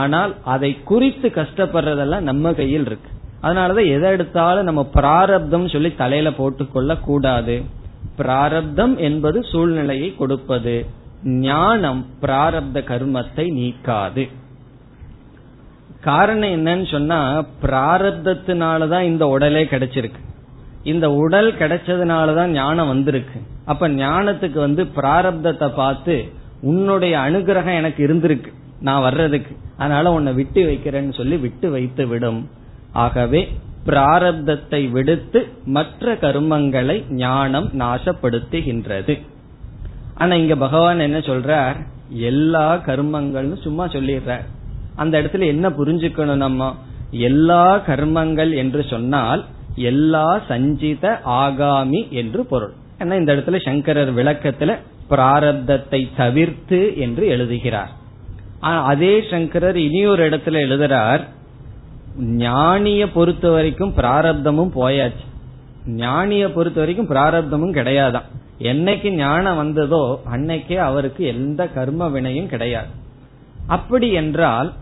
[0.01, 3.11] ஆனால் அதை குறித்து கஷ்டப்படுறதெல்லாம் நம்ம கையில் இருக்கு.
[3.45, 7.57] அதனாலதான் எதை எடுத்தாலும் நம்ம பிராரப்தம் சொல்லி தலையில போட்டுக்கொள்ள கூடாது.
[8.21, 10.77] பிராரப்தம் என்பது சூழ்நிலையை கொடுப்பது.
[11.47, 14.25] ஞானம் பிராரப்த கர்மத்தை நீக்காது.
[16.07, 17.19] காரணம் என்னன்னு சொன்னா
[17.65, 20.21] பிராரப்தத்தினாலதான் இந்த உடலே கிடைச்சிருக்கு.
[20.83, 23.41] இந்த உடல் கிடைச்சதுனாலதான் ஞானம் வந்திருக்கு.
[23.65, 28.53] அப்ப ஞானத்துக்கு வந்து பிராரப்தத்தை பார்த்து உன்னுடைய அனுகிரகம் எனக்கு இருந்திருக்கு.
[28.81, 29.57] நான் வர்றதுக்கு.
[29.77, 32.51] அதனால உன்னை விட்டு வைக்கிறேன்னு சொல்லி விட்டு வைத்து விடும்.
[32.93, 39.21] ஆகவே பிராரப்தத்தை விடுத்து மற்ற கர்மங்களை ஞானம் நாசப்படுத்துகின்றது.
[40.15, 41.75] ஆனா இங்க பகவான் என்ன சொல்றார்?
[42.09, 44.45] எல்லா கர்மங்கள்னு சும்மா சொல்லிடுறார்.
[44.97, 46.75] அந்த இடத்துல என்ன புரிஞ்சுக்கணும் நம்ம?
[47.11, 52.75] எல்லா கர்மங்கள் என்று சொன்னால் எல்லா சஞ்சித ஆகாமி என்று பொருள்.
[52.99, 54.77] ஏன்னா இந்த இடத்துல சங்கரர் விளக்கத்துல
[55.11, 57.93] பிராரப்தத்தை தவிர்த்து என்று எழுதுகிறார்.
[58.61, 61.23] அதே சங்கரர் இனியொரு இடத்துல எழுதுறார்
[62.19, 65.27] ஞானிய பொறுத்த வரைக்கும் பிராரப்தமும் போயாச்சு.
[65.87, 72.91] ஞானிய பொறுத்த வரைக்கும் பிராரப்தமும் கிடையாதான் என்னைக்கு ஞானம் வந்ததோ அன்னைக்கே அவருக்கு எந்த கர்ம வினையும் கிடையாது.
[73.67, 74.73] அப்படி என்றால்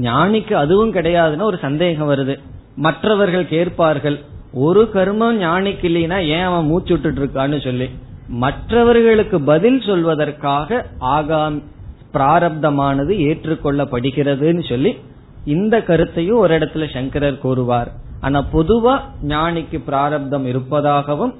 [0.00, 2.36] ஞானிக்கு அதுவும் கிடையாதுன்னு ஒரு சந்தேகம் வருது.
[2.76, 4.20] மற்றவர்கள் கேட்பார்கள்
[4.52, 7.90] ஒரு கர்மம் ஞானிக்கு இல்லைன்னா ஏன் அவன் மூச்சு இருக்கான்னு சொல்லி?
[8.28, 11.62] மற்றவர்களுக்கு பதில் சொல்வதற்காக ஆகாம்
[12.14, 14.96] பிராரப்தமானது ஏற்றுக்கொள்ளப்படுகிறதுன்னு சொல்லி
[15.44, 17.92] இந்த கருத்தையும் ஒரு இடத்துல சங்கரர் கூறுவார்.
[18.20, 21.34] ஆனா பொதுவா ஞானிக்கு பிராரப்தம் இருப்பதாகவும்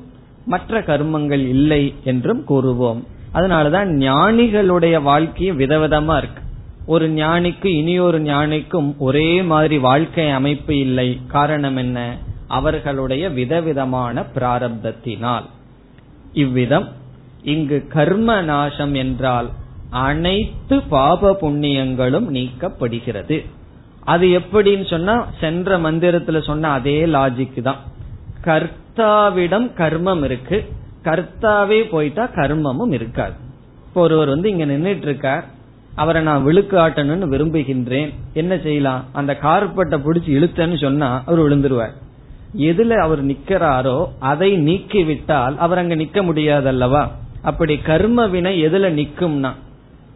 [0.46, 3.01] மற்ற கர்மங்கள் இல்லை என்றும் கூறுவோம்.
[3.35, 6.42] அதனாலதான் ஞானிகளுடைய வாழ்க்கையும் விதவிதமா இருக்கு.
[6.87, 11.20] ஒரு ஞானிக்கு இனியொரு ஞானிக்கும் ஒரே மாதிரி வாழ்க்கை அமைப்பு இல்லை.
[11.27, 12.18] காரணம் என்ன?
[12.46, 15.44] அவர்களுடைய விதவிதமான பிராரப்தத்தினால்.
[16.33, 16.88] இவ்விதம்
[17.42, 19.51] இங்கு கர்ம நாசம் என்றால்
[19.90, 23.44] அனைத்து பாப புண்ணியங்களும் நீக்கப்படுகிறது.
[24.01, 27.83] அது எப்படின்னு சொன்னா சென்ற மந்திரத்துல சொன்ன அதே லாஜிக் தான்.
[28.44, 30.68] கர்த்தாவிடம் கர்மம் இருக்கு.
[31.05, 33.35] கர்த்தாவே போயிட்டா கர்மமும் இருக்காது.
[33.87, 35.55] இப்போ ஒருவர் வந்து இங்க நின்றுட்டு இருக்கார்.
[35.97, 38.15] அவரை நான் விழுக்காட்டணும்னு விரும்புகின்றேன்.
[38.33, 39.05] என்ன செய்யலாம்?
[39.13, 41.95] அந்த கார்பட்டை பிடிச்சி இழுத்தன்னு சொன்னா அவர் விழுந்துருவார்.
[42.57, 47.09] எதுல அவர் நிக்கிறாரோ அதை நீக்கி விட்டால் அவர் அங்க நிக்க முடியாதல்லவா?
[47.43, 49.53] அப்படி கர்ம வினை எதுல நிக்கும்னா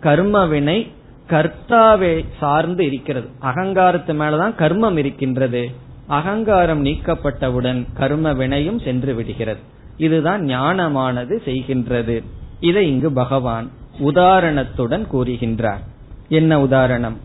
[0.01, 0.91] கர்ம வினை
[1.29, 3.29] கர்த்தாவை சார்ந்து இருக்கிறது.
[3.43, 5.71] அகங்காரத்து மேலதான் கர்மம் இருக்கின்றது.
[6.07, 9.61] அகங்காரம் நீக்கப்பட்டவுடன் கர்ம வினையும் சென்று விடுகிறது.
[9.97, 12.23] இதுதான் ஞானமானது செய்கின்றது.
[12.61, 15.81] இதை இங்கு பகவான் உதாரணத்துடன் கூறுகின்றார்.
[16.29, 17.17] என்ன உதாரணம்?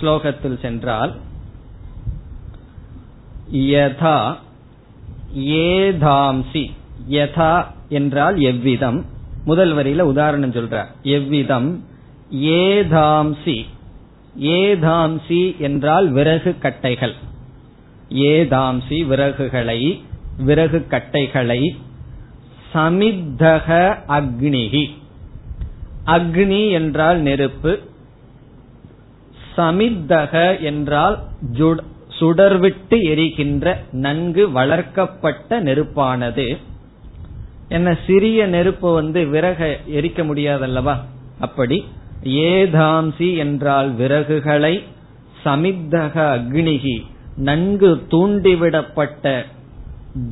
[0.00, 1.16] ஸ்லோகத்தில் சென்றால்
[3.52, 4.36] யதா
[5.38, 6.70] ஏதாம்சி.
[7.10, 9.04] யதா என்றால் எவ்விதம்?
[9.44, 10.86] முதல் வரியில உதாரணம் சொல்றார்.
[11.02, 11.84] எவ்விதம்?
[12.34, 13.64] ஏதாம்சி.
[14.40, 17.12] ஏதாம்சி என்றால் விறகு கட்டைகள்.
[18.08, 20.02] ஏதாம்சி விறகுகளை
[20.38, 21.76] விறகு கட்டைகளை
[22.74, 25.02] சமித்தக அக்னிகி.
[26.06, 27.80] அக்னி என்றால் நெருப்பு
[29.56, 31.22] சமித்தக என்றால்
[32.20, 36.56] சுடர்விட்டு எரிகின்ற நன்கு வளர்க்கப்பட்ட நெருப்பானது.
[37.68, 40.96] என்ன சிறிய நெருப்பு வந்து விறக எரிக்க முடியாதல்லவா?
[41.40, 41.84] அப்படி.
[42.22, 44.82] ஏதாம்சி என்றால் விறகுகளை
[45.44, 47.04] சமித்தக அக்னிகி
[47.36, 49.44] நன்கு தூண்டிவிடப்பட்ட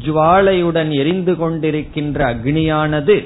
[0.05, 3.17] ஜுவாலையுடன் எரிந்து கொண்டிருக்கின்ற அக்னியானது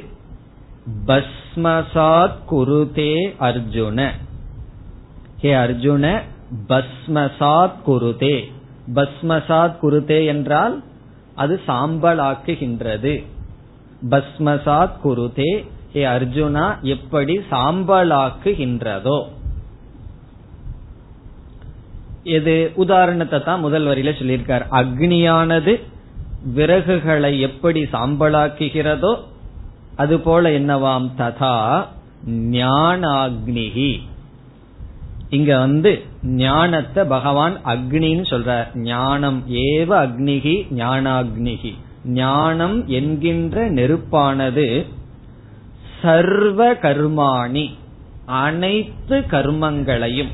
[1.06, 4.10] பஸ்மசாத் குருதே அர்ஜுன.
[5.40, 6.20] ஹே அர்ஜுன
[6.68, 8.52] பஸ்மசாத் குருதே.
[8.94, 10.82] பஸ்மசாத் குருதே என்றால்
[11.34, 13.24] அது சாம்பலாக்குகின்றது.
[14.10, 19.24] பஸ்மசாத் குருதே ஹே அர்ஜுனா எப்படி சாம்பலாக்குகின்றதோ.
[22.22, 24.66] இது உதாரணத்தை தான் முதல் வரியில சொல்லியிருக்கார்.
[24.70, 25.80] அக்னியானது
[26.56, 29.14] விறகுகளை எப்படி சாம்பலாக்குகிறதோ
[29.96, 31.08] அதுபோல என்னவாம்?
[31.18, 31.86] ததா
[32.30, 34.00] ஞானாக்னிகி
[35.30, 38.66] இங்க வந்து ஞானத்தை பகவான் அக்னின்னு சொல்றார்.
[38.74, 41.72] ஞானம் ஏவ அக்னிகி ஞானாக்னிகி
[42.04, 44.86] ஞானம் என்கின்ற நெருப்பானது
[46.02, 47.70] சர்வ கர்மாணி
[48.26, 50.32] அனைத்து கர்மங்களையும்.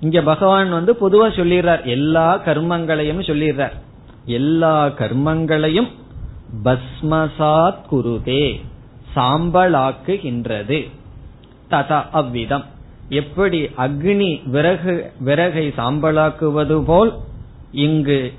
[0.00, 1.84] இங்க பகவான் வந்து பொதுவா சொல்லிடுறார்.
[1.84, 3.72] எல்லா கர்மங்களையும் சொல்லிடுறார்.
[4.24, 5.90] எல்லா கர்மங்களையும்
[6.64, 8.60] பஸ்மசாத் குருதே
[9.16, 10.90] சாம்பலாக்குகின்றது.
[11.70, 12.64] ததா அவ்விதம்.
[13.08, 17.12] எப்படி அக்னி விறகு விறகை சாம்பலாக்குவது போல்
[17.70, 18.32] இங்கு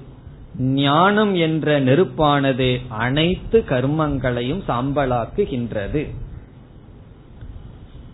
[0.57, 6.03] ஞானம் என்ற நெருப்பானது அனைத்து கர்மங்களையும் சாம்பலாக்குகின்றது.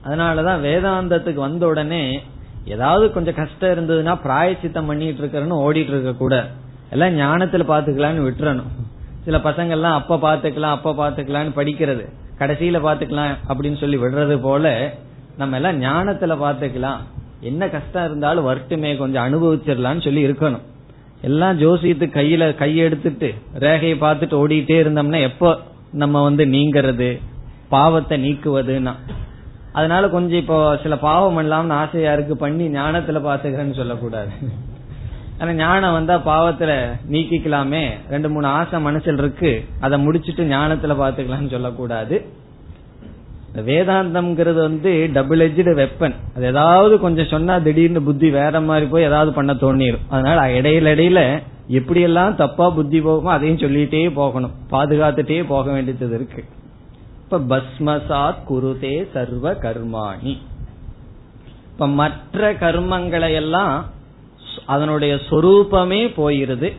[0.03, 2.21] அதனாலதான் வேதாந்தத்துக்கு வந்த உடனே
[2.65, 6.49] ஏதாவது கொஞ்சம் கஷ்டம் இருந்ததுன்னா பிராயச்சித்தம் பண்ணிட்டு இருக்கிறன்னு ஓடிட்டு இருக்க கூட
[6.89, 8.71] எல்லாம் ஞானத்துல பாத்துக்கலாம்னு விட்டுறணும்.
[9.25, 12.03] சில பசங்கள்லாம் அப்ப பாத்துக்கலாம் அப்ப பாத்துக்கலாம்னு படிக்கிறது.
[12.39, 14.65] கடைசியில பாத்துக்கலாம் அப்படின்னு சொல்லி விடுறது போல
[15.37, 17.01] நம்ம எல்லாம் ஞானத்துல பாத்துக்கலாம்
[17.49, 20.65] என்ன கஷ்டம் இருந்தாலும் வரட்டுமே கொஞ்சம் அனுபவிச்சிடலாம்னு சொல்லி இருக்கணும்.
[21.21, 23.29] எல்லாம் ஜோசியத்து கையில கையெடுத்துட்டு
[23.65, 25.49] ரேகையை பார்த்துட்டு ஓடிட்டே இருந்தோம்னா எப்போ
[26.01, 27.09] நம்ம வந்து நீங்கிறது
[27.69, 28.93] பாவத்தை நீக்குவதுன்னா.
[29.77, 34.31] அதனால கொஞ்சம் இப்போ சில பாவம் இல்லாம ஆசையா இருக்கு பண்ணி ஞானத்துல பாத்துக்கிறேன்னு சொல்லக்கூடாது.
[35.41, 36.71] ஆனா ஞானம் வந்தா பாவத்துல
[37.11, 37.83] நீக்கிக்கலாமே.
[38.09, 39.65] ரெண்டு மூணு ஆசை மனசில் இருக்கு.
[39.79, 42.39] அதை முடிச்சிட்டு ஞானத்துல பாத்துக்கலாம்னு சொல்லக்கூடாது.
[43.55, 49.31] வேதாந்தம்ங்கிறது வந்து டபுள் எஜ்டு வெப்பன் அது ஏதாவது கொஞ்சம் சொன்னா திடீர்னு புத்தி வேற மாதிரி போய் ஏதாவது
[49.33, 54.51] பண்ண தோணிடும் அதனால இடையில இடையில எப்படியெல்லாம் தப்பா புத்தி போகுமோ அதையும் சொல்லிட்டே போகணும்.
[54.71, 56.45] பாதுகாத்துட்டே போக வேண்டியது இருக்கு.
[57.23, 60.37] இப்ப பஸ்மசாத் குருதே சர்வ கர்மாணி.
[61.71, 63.85] இப்ப மற்ற கர்மங்களை எல்லாம்
[64.65, 66.75] அதனுடைய சொரூபமே போயிருது.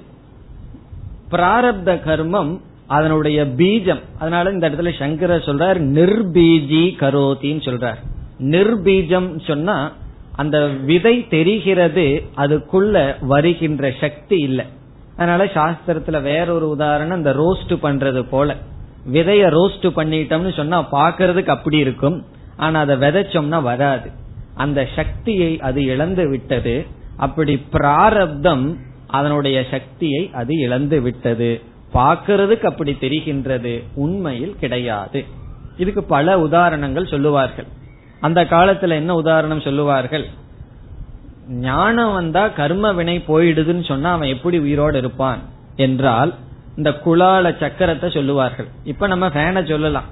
[1.30, 4.00] பிராரப்த கர்மம் அதனுடைய பீஜம்.
[4.18, 7.96] அதனால இந்த இடத்துல சங்கர சொல்றார் நிர்பீஜி கரோத்தின்னு சொல்றார்.
[8.38, 9.92] நிர்பீஜம் சொன்னா
[10.36, 14.64] அந்த விதை தெரிகிறது அதுக்குள்ள வருகின்ற சக்தி இல்லை.
[15.16, 18.56] அதனால சாஸ்திரத்துல வேற ஒரு உதாரணம் இந்த ரோஸ்ட் பண்றது போல.
[19.12, 22.24] விதைய ரோஸ்ட் பண்ணிட்டோம்னு சொன்னா பாக்குறதுக்கு அப்படி இருக்கும்.
[22.56, 24.10] ஆனா அதை விதைச்சோம்னா வராது.
[24.54, 26.86] அந்த சக்தியை அது இழந்து விட்டது.
[27.22, 28.64] அப்படி பிராரப்தம்
[29.06, 31.50] அதனுடைய சக்தியை அது இழந்து விட்டது.
[31.94, 33.72] பார்க்கறதுக்கு அப்படி தெரிகின்றது.
[33.94, 35.20] உண்மையில் கிடையாது.
[35.76, 37.68] இதுக்கு பல உதாரணங்கள் சொல்லுவார்கள்.
[38.20, 40.24] அந்த காலத்துல என்ன உதாரணம் சொல்லுவார்கள்?
[41.48, 45.40] ஞானம் வந்தா கர்ம வினை போயிடுதுன்னு சொன்னா அவன் எப்படி உயிரோடு இருப்பான்
[45.76, 46.32] என்றால்
[46.76, 48.68] இந்த குளால சக்கரத்தை சொல்லுவார்கள்.
[48.84, 50.08] இப்ப நம்ம ஃபேனை சொல்லலாம்.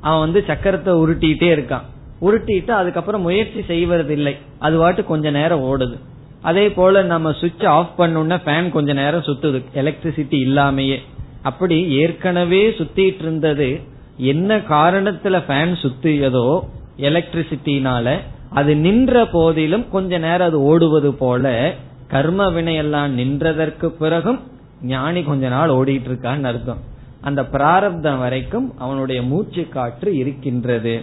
[0.00, 1.86] அவன் வந்து சக்கரத்தை உருட்டிட்டே இருக்கான்.
[2.20, 4.34] உருட்டிட்டு அதுக்கப்புறம் முயற்சி செய்வதில்லை.
[4.58, 5.96] அது வாட்டு கொஞ்ச நேரம் ஓடுது.
[6.42, 9.58] அதே போல நம்ம சுவிட்ச் ஆஃப் பண்ணோம்னா ஃபேன் கொஞ்ச நேரம் சுத்துது.
[9.74, 10.98] எலக்ட்ரிசிட்டி இல்லாமையே.
[11.42, 13.80] அப்படி ஏற்கனவே சுத்திட்டு இருந்தது
[14.16, 16.60] என்ன காரணத்துல ஃபேன் சுத்தியதோ
[16.98, 18.16] எலக்ட்ரிசிட்டினால
[18.50, 21.74] அது நின்ற போதிலும் கொஞ்ச நேரம் அது ஓடுவது போல
[22.08, 24.40] கர்ம வினையெல்லாம் நின்றதற்கு பிறகும்
[24.82, 26.80] ஞானி கொஞ்ச நாள் ஓடிட்டு இருக்கான்னு அர்த்தம்.
[27.20, 30.94] அந்த பிராரப்தம் வரைக்கும் அவனுடைய மூச்சு காற்று இருக்கின்றது.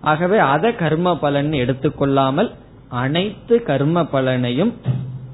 [0.00, 2.50] ஆகவே அத கர்ம பலன் எடுத்துக்கொள்ளாமல்
[2.88, 4.72] அனைத்து கர்ம பலனையும்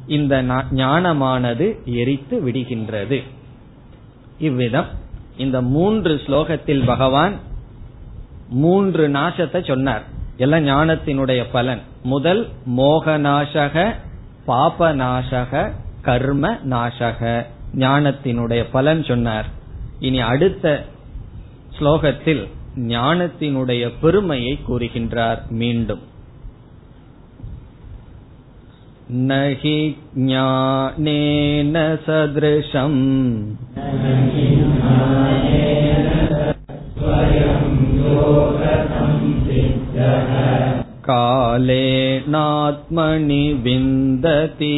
[0.06, 3.22] இந்த ஞானமானது எரித்து விடுகின்றது.
[4.38, 4.86] இவ்விதம்
[5.36, 7.38] இந்த மூன்று ஸ்லோகத்தில் பகவான்
[8.48, 10.02] மூன்று நாசத்தை சொன்னார்.
[10.36, 11.80] எல்லாம் ஞானத்தினுடைய பலன்.
[12.02, 13.94] முதல் மோகநாசக
[14.46, 19.46] பாபநாசக கர்ம நாசக ஞானத்தினுடைய பலன் சொன்னார்.
[19.98, 20.84] இனி அடுத்த
[21.78, 26.10] ஸ்லோகத்தில் ஞானத்தினுடைய பெருமையை கூறுகின்றார் மீண்டும்.
[29.27, 29.77] नहि
[30.17, 31.75] ज्ञानेन
[32.05, 33.01] सदृशम्
[42.09, 44.75] कालेनात्मनि विन्दति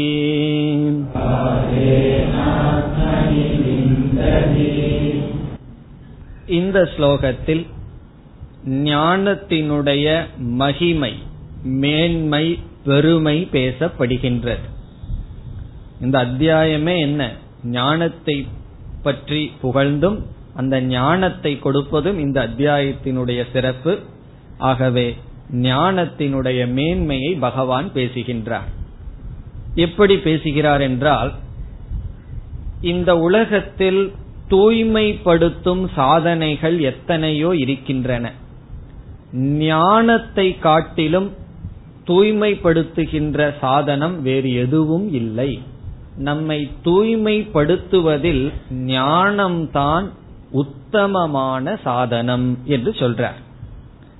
[6.58, 7.64] இந்த ஸ்லோகத்தில்
[8.88, 10.06] ஞானத்தினுடைய
[10.62, 11.12] மகிமை
[11.65, 14.65] மேன்மை பெருமை பேசப்படுகின்றது.
[16.01, 17.33] இந்த அத்தியாயமே என்ன?
[17.65, 18.47] ஞானத்தை
[19.03, 23.99] பற்றி புகழ்ந்தும் அந்த ஞானத்தை கொடுப்பதும் இந்த அத்தியாயத்தினுடைய சிறப்பு.
[24.59, 25.17] ஆகவே
[25.53, 28.69] ஞானத்தினுடைய மேன்மையை பகவான் பேசுகின்றார்.
[29.75, 31.33] எப்படி பேசுகிறார் என்றால்
[32.81, 34.13] இந்த உலகத்தில்
[34.51, 38.33] தூய்மைப்படுத்தும் சாதனைகள் எத்தனையோ இருக்கின்றன.
[39.33, 41.33] ஞானத்தை காட்டிலும்
[42.07, 45.63] தூய்மைப்படுத்துகின்ற சாதனம் வேறு எதுவும் இல்லை.
[46.19, 50.07] நம்மை தூய்மைப்படுத்துவதில் ஞானம்தான்
[50.51, 53.39] உத்தமமான சாதனம் என்று சொல்றார்.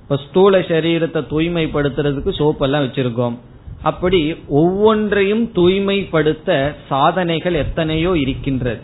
[0.01, 3.37] இப்ப ஸ்தூல சரீரத்தை தூய்மைப்படுத்துறதுக்கு சோப்பெல்லாம் வச்சிருக்கோம்.
[3.81, 8.81] அப்படி ஒவ்வொன்றையும் தூய்மைப்படுத்த சாதனைகள் எத்தனையோ இருக்கின்றது.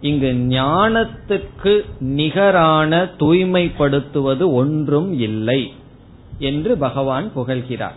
[0.00, 5.72] இங்கு ஞானத்துக்கு நிகரான தூய்மைப்படுத்துவது ஒன்றும் இல்லை
[6.38, 7.96] என்று பகவான் புகழ்கிறார்.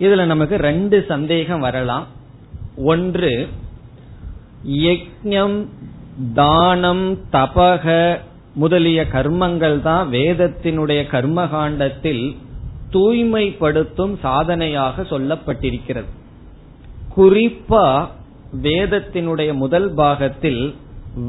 [0.00, 2.06] இதுல நமக்கு ரெண்டு சந்தேகம் வரலாம்.
[2.90, 3.32] ஒன்று
[4.82, 5.58] யஜ்யம்
[6.34, 8.18] தானம் தபக
[8.54, 12.36] முதலிய கர்மங்கள் தான் வேதத்தினுடைய கர்மகாண்டத்தில்
[12.90, 16.10] தூய்மைப்படுத்தும் சாதனையாக சொல்லப்பட்டிருக்கிறது.
[17.16, 17.86] குறிப்பா
[18.62, 20.74] வேதத்தினுடைய முதல் பாகத்தில்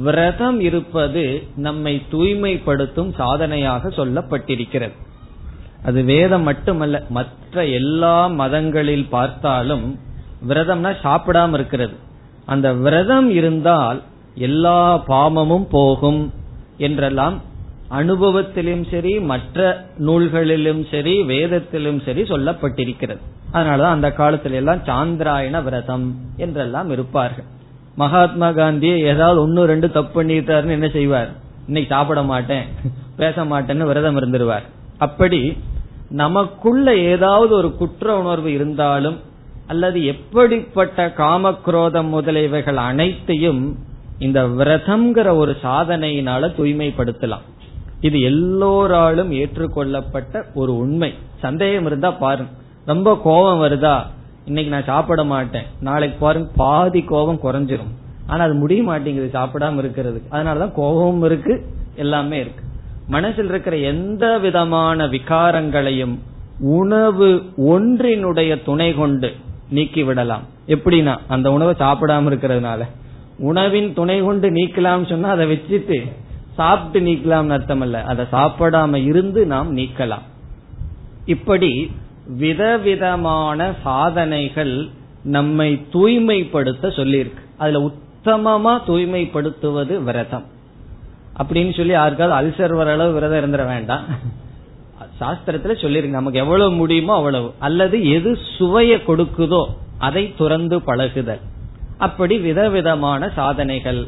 [0.03, 1.23] விரதம் இருப்பது
[1.55, 4.95] நம்மை தூய்மைப்படுத்தும் சாதனையாக சொல்லப்பட்டிருக்கிறது.
[5.87, 9.85] அது வேதம் மட்டுமல்ல மற்ற எல்லா மதங்களில் பார்த்தாலும்
[10.49, 11.95] விரதம்னா சாப்பிடாம இருக்கிறது.
[12.45, 13.99] அந்த விரதம் இருந்தால்
[14.47, 14.79] எல்லா
[15.11, 16.21] பாவமும் போகும்
[16.87, 17.37] என்றெல்லாம்
[17.99, 19.59] அனுபவத்திலும் சரி மற்ற
[20.07, 23.21] நூல்களிலும் சரி வேதத்திலும் சரி சொல்லப்பட்டிருக்கிறது.
[23.53, 27.47] அதனாலதான் அந்த காலத்துல எல்லாம் சாந்திராயண விரதம் என்றெல்லாம் இருப்பார்கள்.
[27.95, 31.31] மகாத்மா காந்தி ஏதாவது ஒன்னு ரெண்டு தப்பு பண்ணிட்டாருன்னு என்ன செய்வார்?
[31.67, 32.67] இன்னைக்கு சாப்பிட மாட்டேன்
[33.21, 34.67] பேச மாட்டேன்னு விரதம் இருந்துருவார்.
[34.99, 35.57] அப்படி
[36.09, 39.19] நமக்குள்ள ஏதாவது ஒரு குற்ற உணர்வு இருந்தாலும்
[39.67, 43.77] அல்லது எப்படிப்பட்ட காமக்ரோதம் முதலியவைகள் அனைத்தையும்
[44.19, 47.45] இந்த விரதம்ங்கிற ஒரு சாதனையினால தூய்மைப்படுத்தலாம்.
[48.01, 51.13] இது எல்லோராலும் ஏற்றுக்கொள்ளப்பட்ட ஒரு உண்மை.
[51.39, 52.51] சந்தேகம் இருந்தா பாருங்க.
[52.85, 54.01] ரொம்ப கோபம் வருதா?
[54.45, 55.63] இன்னைக்கு நான் சாப்பிட மாட்டேன்.
[55.81, 57.93] நாளைக்கு பாருங்க பாதி கோபம் குறைஞ்சிரும்.
[58.27, 62.63] ஆனா அது முடிய மாட்டேங்குது சாப்பிடாம இருக்கிறது அதனாலதான் கோபமும் இருக்கு எல்லாமே இருக்கு.
[63.09, 66.15] மனசில் இருக்கிற எந்த விதமான விகாரங்களையும்
[66.59, 69.35] உணவு ஒன்றினுடைய துணை கொண்டு
[69.69, 70.41] நீக்கி விடலாம்.
[70.67, 72.87] எப்படின்னா அந்த உணவை சாப்பிடாம இருக்கிறதுனால.
[73.37, 76.11] உணவின் துணை கொண்டு நீக்கலாம் சொன்னா அதை வச்சுட்டு
[76.55, 80.25] சாப்பிட்டு நீக்கலாம் அர்த்தம் அல்ல அதை சாப்பிடாம இருந்து நாம் நீக்கலாம்.
[81.25, 81.91] இப்படி
[82.37, 84.87] விதவிதமான சாதனைகள்
[85.23, 87.41] நம்மை தூய்மைப்படுத்த சொல்லியிருக்கு.
[87.57, 90.45] அதுல உத்தமமா தூய்மைப்படுத்துவது விரதம்.
[91.37, 94.03] அப்படின்னு சொல்லி யாருக்காவது அல்சர் வர அளவு விரதம் இருந்துட வேண்டாம்.
[95.19, 97.53] சாஸ்திரத்துல சொல்லிருக்கு நமக்கு எவ்வளவு முடியுமோ அவ்வளவு.
[97.59, 99.65] அல்லது எது சுவைய கொடுக்குதோ
[99.97, 101.39] அதை துறந்து பழகுதல்.
[101.97, 104.07] அப்படி விதவிதமான சாதனைகள்.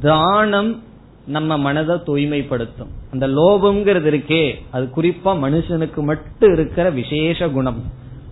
[0.00, 0.82] தானம்
[1.26, 2.90] நம்ம மனதை தூய்மைப்படுத்தும்.
[3.12, 7.82] அந்த லோபம்ங்கிறது இருக்கே அது குறிப்பா மனுஷனுக்கு மட்டும் இருக்கிற விசேஷ குணம்.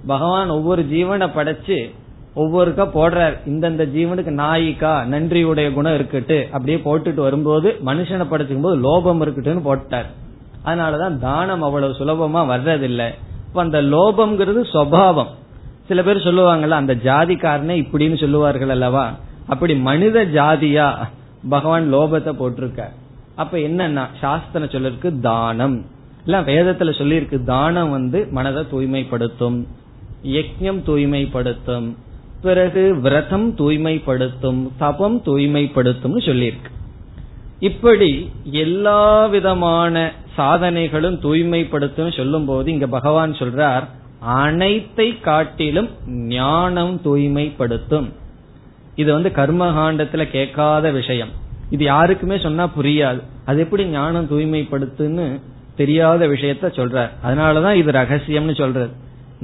[0.07, 1.91] பகவான் ஒவ்வொரு ஜீவனை படைச்சு
[2.37, 3.35] ஒவ்வொருக்கா போடுறார்.
[3.47, 10.09] இந்தந்த ஜீவனுக்கு நாயிக்கா நன்றியுடைய குணம் இருக்கட்டு அப்படியே போட்டுட்டு வரும்போது மனுஷனை படைச்சுக்கும் போது லோபம் இருக்கட்டுன்னு போட்டார்.
[10.65, 13.09] அதனாலதான் தானம் அவ்வளவு சுலபமா வர்றதில்லை.
[13.49, 15.33] இப்ப அந்த லோபம்ங்கிறது சுவாவம்
[15.89, 19.13] சில பேர் சொல்லுவாங்கல்ல அந்த ஜாதிக்காரனே இப்படின்னு சொல்லுவார்கள் அல்லவா?
[19.47, 20.87] அப்படி மனித ஜாதியா?
[21.49, 22.83] பகவான் லோபத்தை போட்டிருக்க
[23.37, 25.77] அப்ப என்னன்னா சாஸ்திரம் சொல்லிருக்கு தானம்.
[26.25, 29.59] இல்ல வேதத்துல சொல்லியிருக்கு தானம் வந்து மனதை தூய்மைப்படுத்தும்.
[30.23, 31.89] யஜ்யம் தூய்மைப்படுத்தும்.
[32.45, 36.71] பிறகு விரதம் தூய்மைப்படுத்தும் தபம் தூய்மைப்படுத்தும் சொல்லியிருக்கு.
[37.71, 38.11] இப்படி
[38.65, 43.85] எல்லா விதமான சாதனைகளும் தூய்மைப்படுத்தும் சொல்லும் போது இங்க பகவான் சொல்றார்
[44.39, 45.89] அனைத்தை காட்டிலும்
[46.35, 48.09] ஞானம் தூய்மைப்படுத்தும்.
[48.95, 51.33] இது வந்து கர்மகாண்டத்துல கேட்காத விஷயம்.
[51.71, 53.21] இது யாருக்குமே சொன்னா புரியாது.
[53.45, 55.27] அது எப்படி ஞானம் தூய்மைப்படுத்துன்னு
[55.77, 57.11] தெரியாத விஷயத்த சொல்றார்.
[57.27, 58.93] அதனாலதான் இது ரகசியம்னு சொல்றது.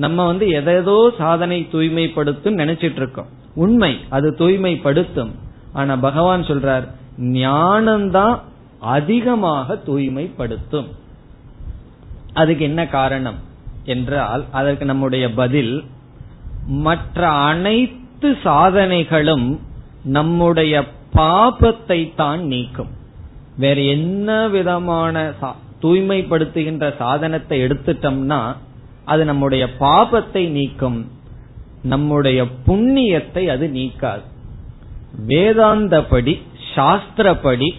[0.03, 3.30] நம்ம வந்து எதேதோ சாதனை தூய்மைப்படுத்தும் நினைச்சிட்டு இருக்கோம்
[3.64, 5.32] உண்மை அது தூய்மைப்படுத்தும்.
[5.72, 6.86] ஆனா பகவான் சொல்றார்
[7.40, 8.36] ஞானம்தான்
[8.96, 10.88] அதிகமாக தூய்மைப்படுத்தும்.
[12.40, 13.38] அதுக்கு என்ன காரணம்
[13.94, 15.74] என்றால் அதற்கு நம்முடைய பதில்
[16.86, 17.20] மற்ற
[17.51, 19.48] அனைத்து சாதனைகளும்
[20.16, 20.74] நம்முடைய
[21.14, 22.90] பாபத்தை தான் நீக்கும்.
[23.62, 25.14] வேற என்ன விதமான
[25.82, 28.40] தூய்மைப்படுத்துகின்ற சாதனத்தை எடுத்துட்டோம்னா
[29.05, 31.11] அது நம்முடைய பாபத்தை நீக்கும்
[31.82, 34.20] நம்முடைய புண்ணியத்தை அது நீக்காது.
[35.26, 36.40] வேதாந்தப்படி
[36.74, 37.70] சாஸ்திரப்படி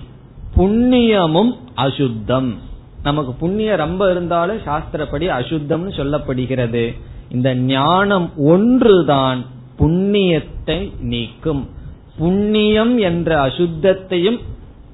[0.58, 2.58] புண்ணியமும் அசுத்தம்.
[3.04, 6.98] நமக்கு புண்ணியம் ரொம்ப இருந்தாலும் சாஸ்திரப்படி அசுத்தம்னு சொல்லப்படுகிறது.
[7.30, 9.46] இந்த ஞானம் ஒன்றுதான்
[9.80, 11.70] புண்ணியத்தை நீக்கும்.
[12.18, 14.40] புண்ணியம் என்ற அசுத்தத்தையும்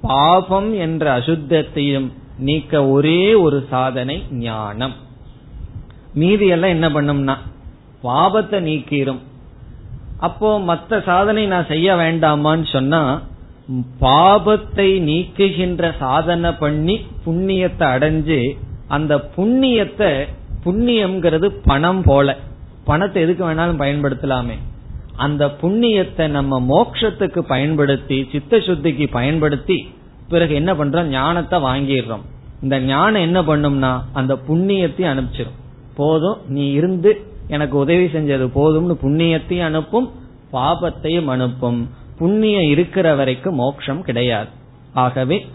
[0.01, 4.93] பாபம் என்ற அசுத்தத்தையும் நீக்க ஒரே ஒரு சாதனை ஞானம்.
[6.19, 7.35] மீதி எல்லாம் என்ன பண்ணும்னா
[8.07, 9.21] பாபத்தை நீக்கிரும்.
[10.27, 13.01] அப்போ மத்த சாதனை நான் செய்ய வேண்டாமான்னு சொன்னா
[14.03, 16.95] பாபத்தை நீக்குகின்ற சாதனை பண்ணி
[17.25, 18.39] புண்ணியத்தை அடைஞ்சு
[18.95, 20.11] அந்த புண்ணியத்தை
[20.65, 22.27] புண்ணியம்ங்கிறது பணம் போல.
[22.89, 24.57] பணத்தை எதுக்கு வேணாலும் பயன்படுத்தலாமே.
[25.25, 29.77] அந்த புண்ணியத்தை நம்ம மோக்ஷத்துக்கு பயன்படுத்தி சித்த சுத்திக்கு பயன்படுத்தி
[30.31, 31.11] பிறகு என்ன பண்றோம்?
[31.17, 32.25] ஞானத்தை வாங்கிடுறோம்.
[32.63, 35.57] இந்த ஞானம் என்ன பண்ணும்னா அந்த புண்ணியத்தை அனுப்பிச்சிடும்
[35.97, 40.11] போதும் நீ இருந்து எனக்கு உதவி செஞ்சது போதும்னு புண்ணியத்தையும் அனுப்பும்
[40.53, 41.89] பாபத்தையும் அனுப்பும்.
[42.17, 44.49] புண்ணியம் இருக்கிற வரைக்கும் மோட்சம் கிடையாது.
[44.93, 45.47] ஆகவே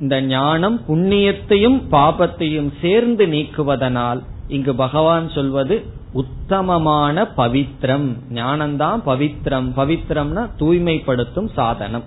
[0.00, 8.16] இந்த ஞானம் புண்ணியத்தையும் பாபத்தையும் சேர்ந்து நீக்குவதனால் இங்கு பகவான் சொல்வது உத்தமமான பவித்ரம்.
[8.34, 9.72] ஞானம்தான் பவித்ரம்.
[9.76, 12.02] பவித்ரம்னா தூய்மைப்படுத்தும் சாதனம்.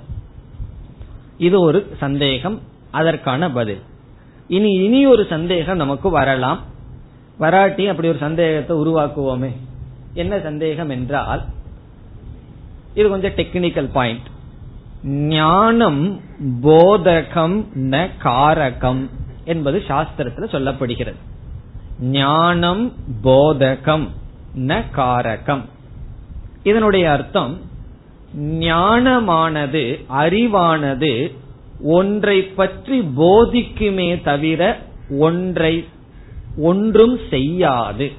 [1.37, 2.59] இது ஒரு சந்தேகம்.
[2.91, 3.81] அதற்கான பதில்.
[4.47, 6.59] இனி இனி ஒரு சந்தேகம் நமக்கு வரலாம்.
[7.43, 9.51] வராட்டி அப்படி ஒரு சந்தேகத்தை உருவாக்குவோமே.
[10.21, 11.41] என்ன சந்தேகம் என்றால்
[12.93, 14.27] இது கொஞ்சம் டெக்னிக்கல் பாயிண்ட்
[15.33, 16.01] ஞானம்
[16.63, 17.57] போதகம்
[17.93, 19.01] ந காரகம்
[19.45, 21.19] என்பது சாஸ்திரத்துல சொல்லப்படுகிறது.
[22.17, 22.83] ஞானம்
[23.23, 24.05] போதகம்
[24.69, 25.63] ந காரகம்.
[26.63, 27.53] இதனுடைய அர்த்தம்
[28.65, 29.83] ஞானமானது
[30.21, 31.13] அறிவானது
[31.97, 34.61] ஒன்றை பற்றி போதிக்குமே தவிர
[35.19, 35.73] ஒன்றை
[36.57, 38.11] ஒன்றும் செய்யாது.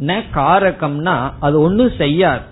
[0.00, 2.42] ந காரகம்னா அது ஒன்றும் செய்யாது.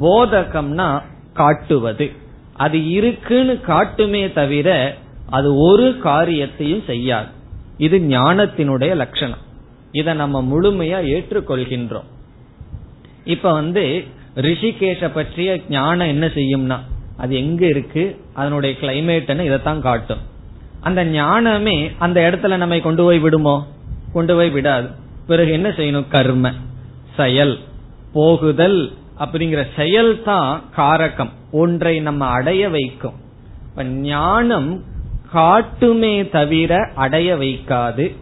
[0.00, 1.02] போதகம்னா
[1.32, 2.10] காட்டுவது.
[2.52, 4.96] அது இருக்குன்னு காட்டுமே தவிர
[5.30, 7.28] அது ஒரு காரியத்தையும் செய்யாது.
[7.78, 9.38] இது ஞானத்தினுடைய லட்சணம்.
[9.92, 12.10] இதை நம்ம முழுமையா ஏற்றுக்கொள்கின்றோம்.
[13.24, 14.04] இப்ப வந்து
[14.36, 16.78] ரிஷிகேஷ பற்றிய ஞானம் என்ன செய்யும்னா
[17.16, 20.18] அது எங்க இருக்கு அதனுடைய கிளைமேட்னு இதைத்தான் காட்டும்.
[20.80, 23.66] அந்த ஞானமே அந்த இடத்துல நம்மை கொண்டு போய் விடுமோ?
[24.12, 24.88] கொண்டு போய் விடாது.
[25.26, 26.08] பிறகு என்ன செய்யணும்?
[26.08, 26.50] கர்ம.
[27.16, 27.58] செயல்.
[28.12, 31.30] போகுதல் அப்படிங்கிற செயல் தான் காரகம்.
[31.52, 33.14] ஒன்றை நம்ம அடைய வைக்கும்.
[33.70, 34.82] இப்ப ஞானம்
[35.34, 38.16] காட்டுமே தவிர அடைய வைக்காது.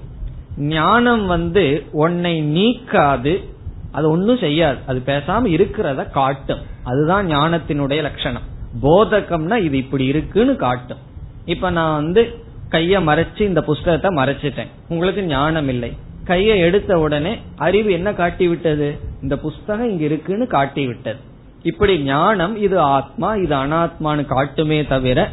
[0.57, 3.45] ஞானம் வந்து உன்னை நீக்காது.
[3.91, 4.79] அது ஒன்னும் செய்யாது.
[4.87, 6.61] அது பேசாம இருக்கிறத காட்டும்.
[6.85, 8.43] அதுதான் ஞானத்தினுடைய லட்சணம்.
[8.83, 10.99] போதகம்னா இது இப்படி இருக்குன்னு காட்டும்.
[11.45, 14.71] இப்ப நான் வந்து கைய மறைச்சு இந்த புஸ்தகத்தை மறைச்சிட்டேன்.
[14.89, 15.91] உங்களுக்கு ஞானம் இல்லை.
[16.25, 18.89] கையை எடுத்த உடனே அறிவு என்ன காட்டி விட்டது?
[19.23, 21.19] இந்த புஸ்தகம் இங்க இருக்குன்னு காட்டி விட்டது.
[21.63, 25.29] இப்படி ஞானம் இது ஆத்மா இது அனாத்மான்னு காட்டுமே தவிர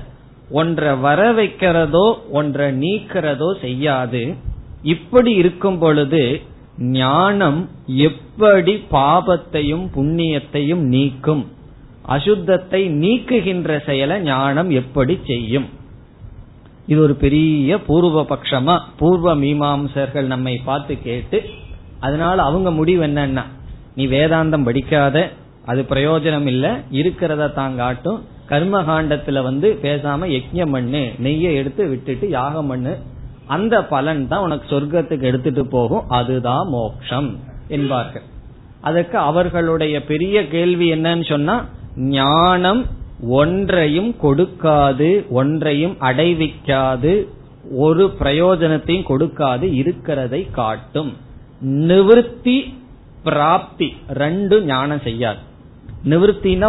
[0.52, 4.22] ஒன்றை வர வைக்கிறதோ ஒன்றை நீக்கிறதோ செய்யாது.
[4.84, 6.42] இப்படி இருக்கும் பொழுது
[6.78, 11.44] ஞானம் எப்படி பாபத்தையும் புண்ணியத்தையும் நீக்கும்?
[12.16, 15.68] அசுத்தத்தை நீக்குகின்ற செயலை ஞானம் எப்படி செய்யும்?
[16.88, 21.40] இது ஒரு பெரிய பூர்வ பட்சமா பூர்வ மீமாம்சர்கள் நம்மை பார்த்து கேட்டு
[22.00, 23.44] அதனால அவங்க முடிவு என்னன்னா
[23.96, 25.18] நீ வேதாந்தம் படிக்காத
[25.66, 28.20] அது பிரயோஜனம் இல்ல இருக்கிறத தாங்காட்டும்
[28.50, 32.94] கர்மகாண்டத்துல வந்து பேசாம யஜ்யம் பண்ணு நெய்யை எடுத்து விட்டுட்டு யாகம் பண்ணு
[33.48, 37.30] அந்த பலன் தான் உனக்கு சொர்க்கத்துக்கு எடுத்துட்டு போகும் அதுதான் மோக்ஷம்
[37.68, 38.26] என்பார்கள்.
[38.82, 41.56] அதற்கு அவர்களுடைய பெரிய கேள்வி என்னன்னு சொன்னா
[41.96, 42.82] ஞானம்
[43.22, 47.28] ஒன்றையும் கொடுக்காது ஒன்றையும் அடைவிக்காது
[47.72, 51.18] ஒரு பிரயோஜனத்தையும் கொடுக்காது இருக்கிறதை காட்டும்.
[51.66, 52.74] நிவிருத்தி
[53.24, 55.40] பிராப்தி ரெண்டும் ஞானம் செய்யாது.
[56.06, 56.68] நிவர்த்தினா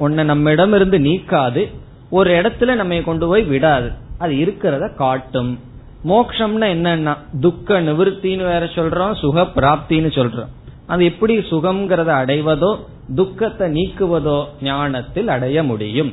[0.00, 1.72] ஒன்ன நம்மிடம் இருந்து நீக்காது
[2.10, 3.90] ஒரு இடத்துல நம்ம கொண்டு போய் விடாது.
[4.18, 5.58] அது இருக்கிறத காட்டும்.
[6.04, 10.52] மோக்ஷம்னா என்னன்னா துக்க நிவர்த்தின்னு வேற சொல்றோம் சுக பிராப்தின்னு சொல்றோம்.
[10.88, 12.70] அது எப்படி சுகம்ங்கிறத அடைவதோ
[13.14, 16.12] துக்கத்தை நீக்குவதோ ஞானத்தில் அடைய முடியும்.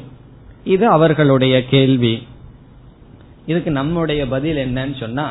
[0.74, 2.14] இது அவர்களுடைய கேள்வி.
[3.46, 5.28] இதுக்கு நம்முடைய பதில் என்னன்னு சொன்னா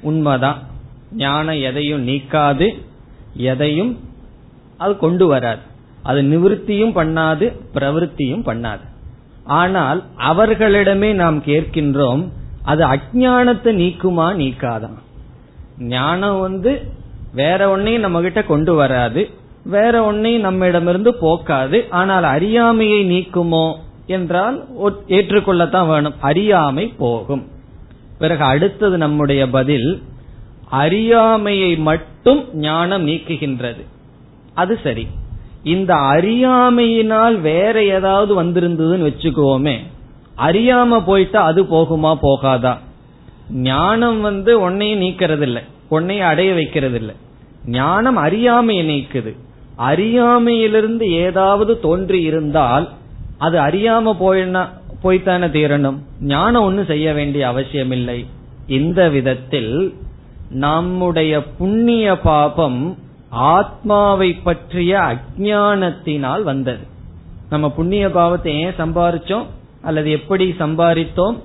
[0.00, 0.60] உண்மைதான்.
[1.16, 2.68] ஞானம் எதையும் நீக்காது
[3.50, 3.92] எதையும்
[4.76, 5.62] அது கொண்டு வராது.
[6.02, 8.84] அது நிவிருத்தியும் பண்ணாது பிரவருத்தியும் பண்ணாது.
[9.60, 10.00] ஆனால்
[10.30, 12.22] அவர்களிடமே நாம் கேட்கின்றோம்
[12.62, 14.98] அது அஜானத்தை நீக்குமா நீக்காதான்
[15.92, 16.72] ஞானம் வந்து
[17.34, 19.30] வேற ஒன்னையும் நம்ம கிட்ட கொண்டு வராது.
[19.64, 21.86] வேற ஒன்னையும் நம்மிடமிருந்து போக்காது.
[21.90, 23.74] ஆனால் அறியாமையை நீக்குமோ
[24.06, 24.64] என்றால்
[25.08, 26.14] ஏற்றுக்கொள்ளத்தான் வேணும்.
[26.20, 27.46] அறியாமை போகும்.
[28.18, 30.02] பிறகு அடுத்தது நம்முடைய பதில்
[30.70, 33.84] அறியாமையை மட்டும் ஞானம் நீக்குகின்றது.
[34.54, 35.06] அது சரி.
[35.64, 39.76] இந்த அறியாமையினால் வேற ஏதாவது வந்திருந்ததுன்னு வச்சுக்கோமே
[40.38, 42.78] அறியாம போயிட்டா அது போகுமா போகாதா?
[43.52, 47.14] ஞானம் வந்து உன்னையும் நீக்கிறது இல்லை உன்னையும் அடைய வைக்கிறது இல்லை
[47.76, 49.32] ஞானம் அறியாமையை நீக்குது.
[49.90, 52.86] அறியாமையிலிருந்து ஏதாவது தோன்றி இருந்தால்
[53.38, 54.62] அது அறியாம போயினா
[55.02, 55.98] போய்த்தானே தீரணும்.
[56.32, 58.18] ஞானம் ஒன்னும் செய்ய வேண்டிய அவசியம் இல்லை
[58.78, 59.74] இந்த விதத்தில்
[60.66, 62.80] நம்முடைய புண்ணிய பாபம்
[63.54, 66.84] ஆத்மாவை பற்றிய அஜானத்தினால் வந்தது.
[67.50, 69.46] நம்ம புண்ணிய பாவத்தை ஏன் சம்பாரிச்சோம்?
[69.82, 71.36] அல்லது எப்படி சம்பாதித்தோம்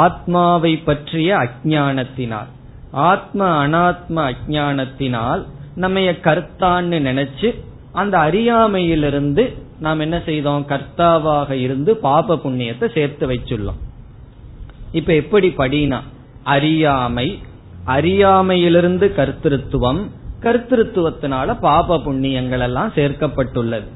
[0.00, 2.50] ஆத்மாவை பற்றிய அஜானத்தினால்
[2.92, 7.60] ஆத்ம அனாத்ம அஜானத்தினால் நம்ம கர்த்தான்னு நினைச்சு
[7.92, 10.66] அந்த அறியாமையிலிருந்து நாம் என்ன செய்தோம்?
[10.68, 13.80] கர்த்தாவாக இருந்து பாப புண்ணியத்தை சேர்த்து வச்சுள்ளோம்.
[14.92, 16.00] இப்ப எப்படி படினா
[16.42, 17.38] அறியாமை
[17.86, 20.06] அறியாமையிலிருந்து கர்த்திருவம்
[20.40, 23.86] கர்த்திருவத்தினால பாப புண்ணியங்கள் எல்லாம் சேர்க்கப்பட்டுள்ளது.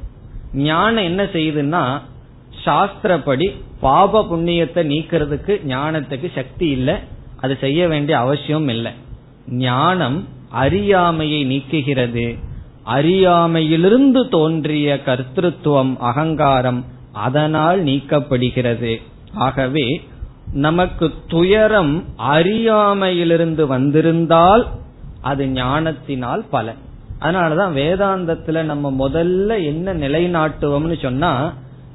[0.53, 2.01] ஞானம் என்ன செய்யுதுன்னா
[2.65, 7.15] சாஸ்திரப்படி பாப புண்ணியத்தை நீக்கிறதுக்கு ஞானத்துக்கு சக்தி இல்லை.
[7.47, 8.93] அது செய்ய வேண்டிய அவசியம் இல்லை.
[9.49, 10.19] ஞானம்
[10.51, 12.27] அறியாமையை நீக்குகிறது.
[12.85, 18.97] அறியாமையிலிருந்து தோன்றிய கர்த்தத்துவம் அகங்காரம் அதனால் நீக்கப்படுகிறது.
[19.35, 19.87] ஆகவே
[20.53, 24.67] நமக்கு துயரம் அறியாமையிலிருந்து வந்திருந்தால்
[25.21, 26.81] அது ஞானத்தினால் பலன்.
[27.21, 31.33] அதனாலதான் வேதாந்தத்துல நம்ம முதல்ல என்ன நிலைநாட்டுவோம்னு சொன்னா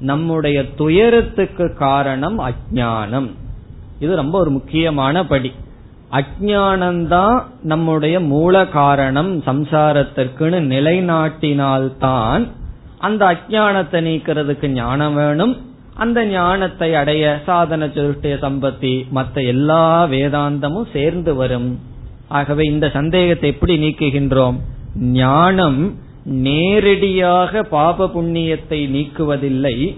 [0.00, 3.30] நம்முடைய துயரத்துக்கு காரணம் அஜானம்
[4.02, 5.52] இது ரொம்ப ஒரு முக்கியமான படி.
[6.10, 12.48] அஜானந்தான் நம்முடைய மூல காரணம் சம்சாரத்திற்குன்னு நிலைநாட்டினால்தான்
[12.98, 15.70] அந்த அஜானத்தை நீக்கிறதுக்கு ஞானம் வேணும்.
[15.94, 21.80] அந்த ஞானத்தை அடைய சாதன சுருஷ்டிய சம்பத்தி மற்ற எல்லா வேதாந்தமும் சேர்ந்து வரும்.
[22.28, 24.58] ஆகவே இந்த சந்தேகத்தை எப்படி நீக்குகின்றோம்?
[24.96, 25.94] ஞானம்
[26.24, 29.96] நேரடியாக பாப புண்ணியத்தை நீக்குவதில்லை.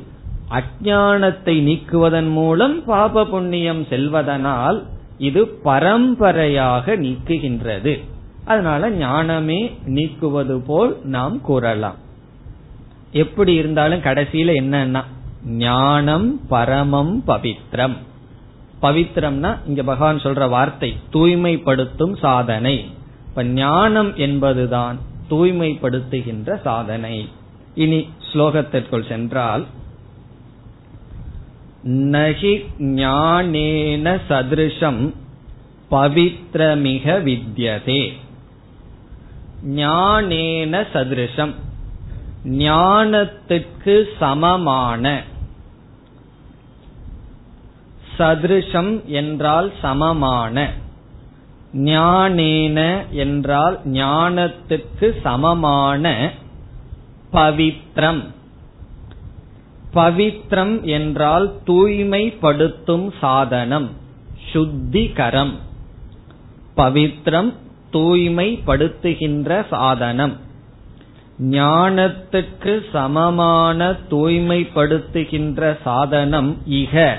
[0.51, 4.83] அஜானத்தை நீக்குவதன் மூலம் பாப புண்ணியம் செல்வதனால்
[5.19, 8.01] இது பரம்பரையாக நீக்குகின்றது.
[8.45, 11.97] அதனால ஞானமே நீக்குவது போல் நாம் கூறலாம்.
[13.13, 15.03] எப்படி இருந்தாலும் கடைசியில என்னன்னா
[15.47, 17.97] ஞானம் பரமம் பவித்ரம்.
[18.83, 22.87] பவித்ரம்னா இங்க பகவான் சொல்ற வார்த்தை தூய்மைப்படுத்தும் சாதனை.
[23.29, 24.99] இப்ப ஞானம் என்பதுதான்
[25.31, 27.29] தூய்மைப்படுத்துகின்ற சாதனை.
[27.75, 29.67] இனி ஸ்லோகத்திற்குள் சென்றால்
[31.85, 35.13] நகி ஞானேன சதிருஷம்
[35.91, 38.13] பவித்ரமிக வித்யதே.
[39.69, 41.55] ஞானேன சதிருஷம்.
[42.45, 45.23] ஞானத்துக்கு சமமான.
[48.19, 50.73] சதிருஷம் என்றால் சமமான.
[51.75, 56.31] ஞானேன என்றால் ஞானத்துக்கு சமமான
[57.33, 58.23] பவித்ரம்.
[59.95, 63.91] பவித்ரம் என்றால் தூய்மைப்படுத்தும் சாதனம்
[64.53, 65.55] சுத்திகரம்.
[66.77, 67.53] பவித்ரம்
[67.93, 70.37] தூய்மைப்படுத்துகின்ற சாதனம்.
[71.41, 77.15] ஞானத்துக்கு சமமான தூய்மைப்படுத்துகின்ற சாதனம் இக.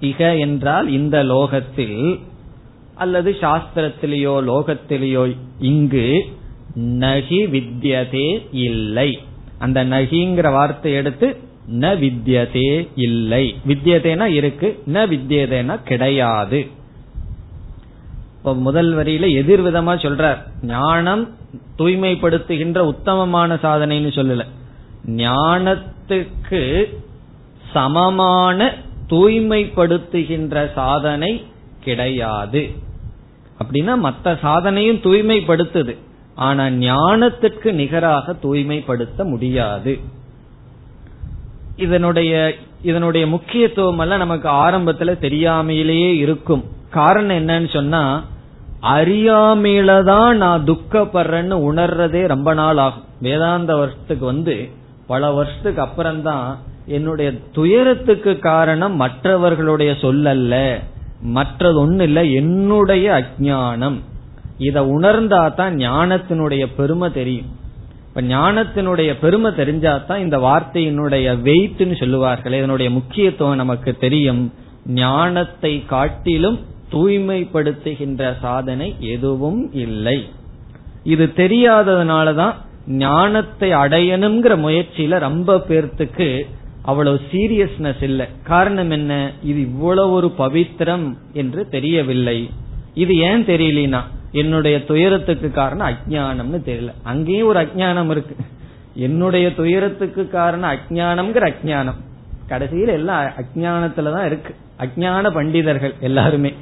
[0.00, 2.18] இக என்றால் இந்த லோகத்தில்
[2.94, 6.24] அல்லது சாஸ்திரத்திலேயோ லோகத்திலேயோ இங்கு
[6.76, 9.18] நகி வித்தியதே இல்லை.
[9.58, 13.54] அந்த நகிங்கிற வார்த்தை எடுத்து ந வித்யதே இல்லை.
[13.68, 16.66] வித்யதேனா இருக்கு ந வித்யதேனா கிடையாது.
[18.36, 20.38] இப்போ முதல் வரியில எதிர்விதமா சொல்றார்.
[20.62, 21.28] ஞானம்
[21.78, 24.44] தூய்மைப்படுத்துகின்ற உத்தமமான சாதனைன்னு சொல்லல.
[25.06, 26.94] ஞானத்துக்கு
[27.72, 28.74] சமமான
[29.08, 31.44] தூய்மைப்படுத்துகின்ற சாதனை
[31.80, 32.70] கிடையாது.
[33.62, 35.96] அப்படின்னா மற்ற சாதனையும் தூய்மைப்படுத்துது.
[36.34, 39.98] ஆனா ஞானத்துக்கு நிகராக தூய்மைப்படுத்த முடியாது.
[41.76, 46.64] இதனுடைய இதனுடைய முக்கியத்துவம் எல்லாம் நமக்கு ஆரம்பத்துல தெரியாமையிலேயே இருக்கும்.
[46.90, 48.24] காரணம் என்னன்னு சொன்னா
[48.82, 54.68] அறியாமையில தான் நான் துக்கப்படுறேன்னு உணர்றதே ரொம்ப நாள் ஆகும் வேதாந்த வருஷத்துக்கு வந்து
[55.06, 60.78] பல வருஷத்துக்கு அப்புறம்தான் என்னுடைய துயரத்துக்கு காரணம் மற்றவர்களுடைய சொல்லல்ல.
[61.22, 63.98] மற்றது ஒண்ணு இல்ல என்னுடைய அஜானம்
[64.58, 67.59] இத உணர்ந்தா தான் ஞானத்தினுடைய பெருமை தெரியும்.
[68.20, 74.52] இப்ப ஞானத்தினுடைய பெருமை தெரிஞ்சாதான் இந்த வார்த்தையினுடைய வெயிட்னு சொல்லுவார்கள் இதனுடைய முக்கியத்துவம் நமக்கு தெரியும்.
[74.86, 76.58] ஞானத்தை காட்டிலும்
[76.92, 80.28] தூய்மைப்படுத்துகின்ற சாதனை எதுவும் இல்லை.
[81.04, 82.54] இது தெரியாததுனாலதான்
[82.86, 86.40] ஞானத்தை அடையணுங்கிற முயற்சியில ரொம்ப பேர்த்துக்கு
[86.82, 88.26] அவ்வளவு சீரியஸ்னஸ் இல்லை.
[88.42, 89.32] காரணம் என்ன?
[89.42, 92.50] இது இவ்வளவு ஒரு பவித்திரம் என்று தெரியவில்லை.
[92.94, 94.00] இது ஏன் தெரியலனா?
[94.32, 96.92] என்னுடைய துயரத்துக்கு காரணம் அஜானம்னு தெரியல.
[97.02, 98.36] அங்கேயும் ஒரு அஜானம் இருக்கு.
[98.94, 101.94] என்னுடைய துயரத்துக்கு காரணம் அஜானம்ங்கிற அஜானம்
[102.46, 104.54] கடைசியில் எல்லாம் அஜானத்துலதான் இருக்கு.
[104.78, 106.54] அஜான பண்டிதர்கள் எல்லாருமே.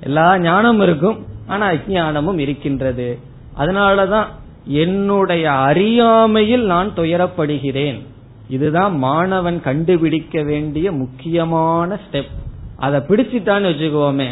[0.00, 1.26] எல்லா ஞானமும் இருக்கும்.
[1.46, 3.18] ஆனா அஜானமும் இருக்கின்றது.
[3.58, 4.24] அதனாலதான்
[4.64, 8.02] என்னுடைய அறியாமையில் நான் துயரப்படுகிறேன்.
[8.48, 12.28] இதுதான் மாணவன் கண்டுபிடிக்க வேண்டிய முக்கியமான ஸ்டெப்
[12.76, 14.26] அதை பிடிச்சிட்டான்னு வச்சுக்கோமே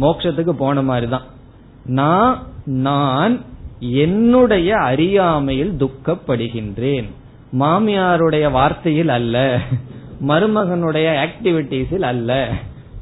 [0.00, 1.22] மோட்சத்துக்கு போன மாதிரிதான்.
[1.84, 3.40] நான் நான்
[3.80, 7.08] என்னுடைய அறியாமையில் துக்கப்படுகின்றேன்.
[7.58, 9.58] மாமியாருடைய வார்த்தையில் அல்ல.
[10.28, 12.48] மருமகனுடைய ஆக்டிவிட்டிஸில் அல்ல.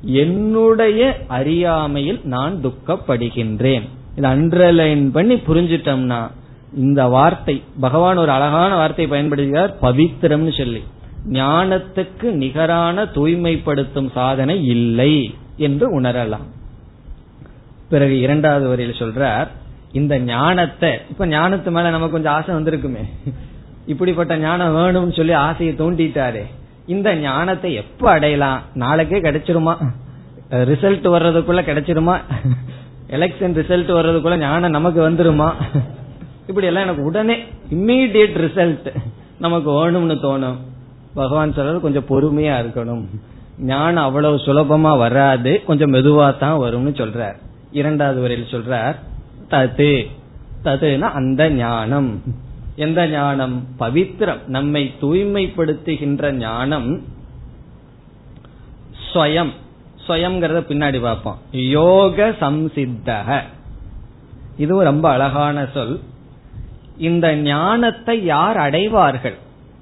[0.03, 3.83] என்னுடைய அறியாமையில் நான் துக்கப்படுகின்றேன்.
[4.17, 6.31] இது அண்டர்லைன் பண்ணி புரிஞ்சிட்டோம்னா
[6.77, 10.83] இந்த வார்த்தை பகவான் ஒரு அழகான வார்த்தை பயன்படுத்துகிறார் பவித்திரம்னு சொல்லி.
[11.29, 16.47] ஞானத்துக்கு நிகரான தூய்மைப்படுத்தும் சாதனை இல்லை என்று உணரலாம்.
[17.93, 19.49] பிறகு இரண்டாவது வரையில் சொல்றார்
[20.01, 23.05] இந்த ஞானத்தை இப்ப ஞானத்து மேல நமக்கு கொஞ்சம் ஆசை வந்திருக்குமே.
[23.93, 26.43] இப்படிப்பட்ட ஞானம் வேணும்னு சொல்லி ஆசையை தூண்டிட்டாரு.
[26.95, 28.61] இந்த ஞானத்தை எப்ப அடையலாம்?
[28.83, 29.75] நாளைக்கே கிடைச்சிருமா?
[30.71, 32.15] ரிசல்ட் வர்றதுக்குள்ள கிடைச்சிருமா?
[33.17, 35.49] எலெக்ஷன் ரிசல்ட் வர்றதுக்குள்ள ஞானம் நமக்கு வந்துருமா?
[36.49, 37.37] இப்படி எல்லாம் எனக்கு உடனே
[37.77, 38.89] இம்மீடியட் ரிசல்ட்
[39.45, 40.59] நமக்கு வேணும்னு தோணும்.
[41.15, 43.05] பகவான் சொல்றது கொஞ்சம் பொறுமையா இருக்கணும்.
[43.71, 47.39] ஞானம் அவ்வளவு சுலபமா வராது கொஞ்சம் மெதுவா தான் வரும்னு சொல்றார்.
[47.73, 48.97] இரண்டாவது வரையில் சொல்றார்
[49.51, 50.11] தது.
[50.65, 52.23] ததுனா அந்த ஞானம்.
[52.77, 53.67] எந்த ஞானம்?
[53.79, 57.03] பவித்திரம் நம்மை தூய்மைப்படுத்துகின்ற ஞானம்
[59.13, 59.51] ஸ்வயம்.
[60.07, 61.39] ஸ்வயம்ங்கிறத பின்னாடி பார்ப்போம்.
[61.51, 63.41] யோக சம்சித்தக.
[64.57, 66.01] இதுவும் ரொம்ப அழகான சொல்.
[66.99, 69.37] இந்த ஞானத்தை யார் அடைவார்கள்?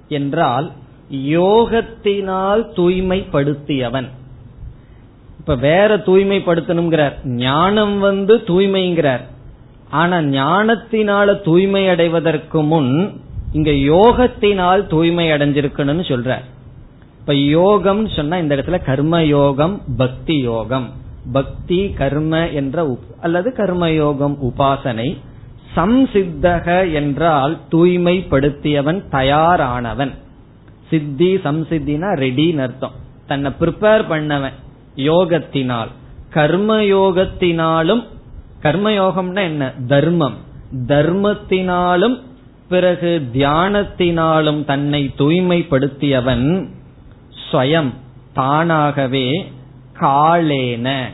[0.08, 0.72] என்றால்
[1.12, 4.08] யோகத்தினால் தூய்மைப்படுத்தியவன்.
[5.48, 9.20] இப்ப வேற தூய்மைப்படுத்தணுங்கிறார் ஞானம் வந்து தூய்மைங்கிறார்.
[9.90, 13.20] ஆனா ஞானத்தினால தூய்மை அடைவதற்கு முன்
[13.52, 16.38] இங்க யோகத்தினால் தூய்மை அடைஞ்சிருக்கணும்னு சொல்ற
[17.20, 20.90] இப்ப யோகம் சொன்னா இந்த இடத்துல கர்ம யோகம் பக்தி யோகம்.
[21.32, 25.18] பக்தி கர்ம என்ற அல்லது கர்மயோகம் உபாசனை.
[25.76, 30.14] சம்சித்தக என்றால் தூய்மைப்படுத்தியவன் தயாரானவன்.
[30.90, 32.96] சித்தி சம்சித்தினா ரெடின்னு அர்த்தம்.
[33.26, 34.56] தன்னை ப்ரிப்பேர் பண்ணவன்.
[34.98, 35.88] யோகத்தினால்
[36.34, 38.06] கர்மயோகத்தினாலும்
[38.62, 39.72] கர்மயோகம்னா என்ன?
[39.86, 40.36] தர்மம்.
[40.86, 42.22] தர்மத்தினாலும்
[42.68, 46.68] பிறகு தியானத்தினாலும் தன்னை தூய்மைப்படுத்தியவன்
[47.50, 47.92] ஸ்வயம்
[48.32, 49.52] தானாகவே
[50.00, 51.04] காலேன.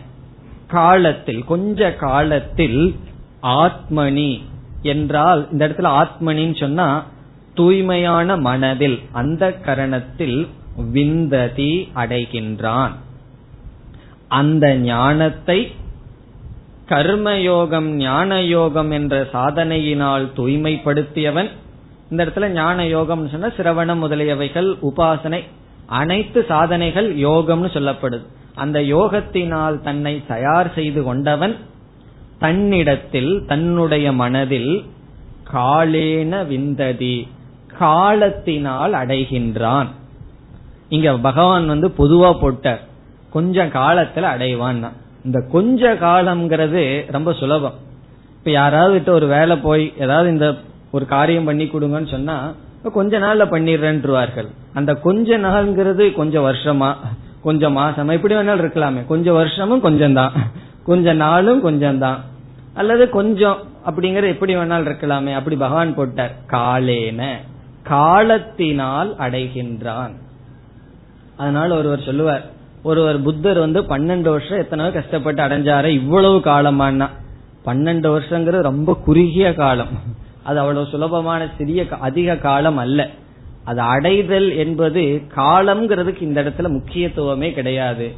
[0.69, 2.95] காலத்தில் கொஞ்ச காலத்தில்
[3.43, 4.43] ஆத்மனி
[4.83, 7.07] என்றால் இந்த இடத்துல ஆத்மனின்னு சொன்னா
[7.55, 10.49] தூய்மையான மனதில் அந்த கரணத்தில்
[10.93, 12.91] விந்ததி அடைகின்றான்.
[14.39, 15.59] அந்த ஞானத்தை
[16.89, 21.51] கர்மயோகம் ஞான யோகம் என்ற சாதனையினால் தூய்மைப்படுத்தியவன்.
[22.11, 25.41] இந்த இடத்துல ஞான யோகம் சொன்னா சிரவணம் முதலியவைகள் உபாசனை
[26.01, 28.27] அனைத்து சாதனைகள் யோகம்னு சொல்லப்படுது.
[28.55, 31.55] அந்த யோகத்தினால் தன்னை தயார் செய்து கொண்டவன்
[32.39, 34.73] தன்னிடத்தில் தன்னுடைய மனதில்
[35.53, 37.17] காலேன விந்ததி
[37.79, 39.91] காலத்தினால் அடைகின்றான்.
[40.89, 42.83] இங்க பகவான் வந்து பொதுவா போட்டார்.
[43.35, 44.91] கொஞ்ச காலத்துல அடைவான்
[45.25, 47.75] இந்த கொஞ்ச காலம்ங்கிறது ரொம்ப சுலபம்.
[48.39, 50.55] இப்ப யாராவது ஒரு வேலை போய் ஏதாவது இந்த
[50.91, 52.53] ஒரு காரியம் பண்ணி கொடுங்கன்னு சொன்னா
[52.93, 56.95] கொஞ்ச நாள்ல பண்ணிடுறேன்ருவார்கள் அந்த கொஞ்ச நாள்ங்கிறது கொஞ்சம் வருஷமா
[57.43, 59.07] கொஞ்சம் மாசமா இப்படி வேணாலும் இருக்கலாமே.
[59.07, 60.33] கொஞ்சம் வருஷமும் கொஞ்சம் தான்
[60.85, 62.21] கொஞ்ச நாளும் கொஞ்சம் தான்
[62.75, 65.35] அல்லது கொஞ்சம் அப்படிங்கிற எப்படி வேணாலும் இருக்கலாமே.
[65.35, 66.35] அப்படி பகவான் போட்டார்.
[66.51, 67.23] காலேன.
[67.83, 70.15] காலத்தினால் அடைகின்றான்.
[71.37, 72.45] அதனால ஒருவர் சொல்லுவார்
[72.85, 77.09] ஒருவர் புத்தர் வந்து பன்னெண்டு வருஷம் எத்தனை கஷ்டப்பட்டு அடைஞ்சார இவ்வளவு காலமானா?
[77.65, 79.89] பன்னெண்டு வருஷங்கிறது ரொம்ப குறுகிய காலம்.
[80.43, 83.09] அது அவ்வளவு சுலபமான சிறிய அதிக காலம் அல்ல.
[83.65, 88.13] அது அடைதல் என்பது காலம்ங்கிறதுக்கு இந்த இடத்துல முக்கியத்துவமே கிடையாது.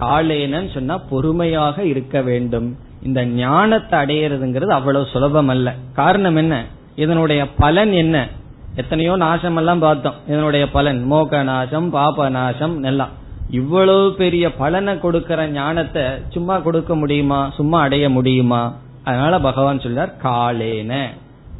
[0.00, 2.76] காலேனன்னு சொன்னா பொறுமையாக இருக்க வேண்டும்.
[3.02, 6.64] இந்த ஞானத்தை அடையிறதுங்கிறது அவ்வளவு சுலபம் அல்ல காரணம் என்ன?
[6.96, 8.28] இதனுடைய பலன் என்ன?
[8.74, 10.14] எத்தனையோ நாசம் எல்லாம் பார்த்தோம்.
[10.28, 13.18] இதனுடைய பலன் மோக நாசம் பாப நாசம் எல்லாம்.
[13.50, 17.50] இவ்வளவு பெரிய பலனை கொடுக்கிற ஞானத்தை சும்மா கொடுக்க முடியுமா?
[17.56, 18.74] சும்மா அடைய முடியுமா?
[19.04, 21.06] அதனால பகவான் சொல்றார் காலேன.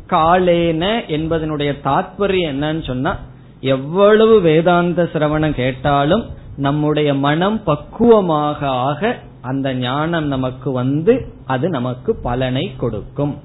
[0.08, 3.16] காலேன என்பதனுடைய தாற்பயம் என்னன்னு சொன்னா
[3.60, 6.26] எவ்வளவு வேதாந்த சிரவணம் கேட்டாலும்
[6.56, 13.38] நம்முடைய மனம் பக்குவமாக ஆக அந்த ஞானம் நமக்கு வந்து அது நமக்கு பலனை கொடுக்கும்.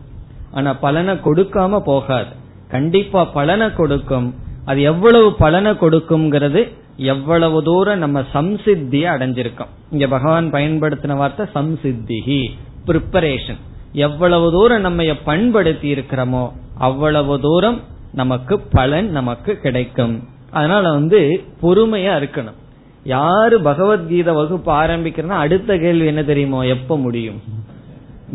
[0.52, 2.30] ஆனா பலனை கொடுக்காம போகாது.
[2.70, 4.36] கண்டிப்பா பலனை கொடுக்கும்.
[4.66, 9.72] அது எவ்வளவு பலனை கொடுக்கும்ங்கிறது எவ்வளவு தூரம் நம்ம சம்சித்திய அடைஞ்சிருக்கோம்.
[9.91, 12.50] இங்க பகவான் பயன்படுத்தின வார்த்தை சம்சித்திகி
[12.88, 13.60] ப்ரிப்பரேஷன்
[13.93, 17.82] எவ்வளவு தூரம் நம்ம பண்படுத்தி இருக்கிறோமோ அவ்வளவு தூரம்
[18.14, 20.24] நமக்கு பலன் நமக்கு கிடைக்கும்.
[20.52, 22.60] அதனால வந்து பொறுமையா இருக்கணும்.
[23.04, 27.41] யாரு பகவத்கீதை வகுப்பு ஆரம்பிக்கிறனா அடுத்த கேள்வி என்ன தெரியுமோ எப்ப முடியும்?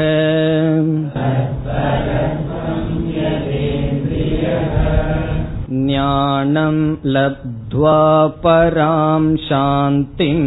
[5.86, 10.46] ज्ञानं लब्ध्वा परां शान्तिम्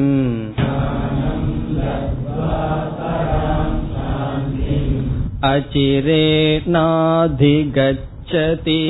[7.48, 8.82] अचिरेणाधिगच्छति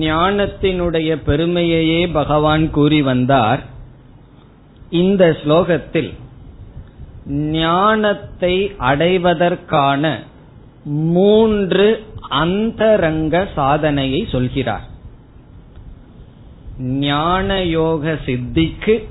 [0.00, 3.62] ஞானத்தினுடைய பெருமையையே பகவான் கூறி வந்தார்
[4.90, 6.10] இந்த ஸ்லோகத்தில்
[7.52, 8.54] ஞானத்தை
[8.90, 10.04] அடைவதற்கான
[10.85, 14.81] மூன்று அந்தரங்க சாதனையை சொல்கிறார்.
[16.79, 19.07] ஞான யோக சித்திக்கு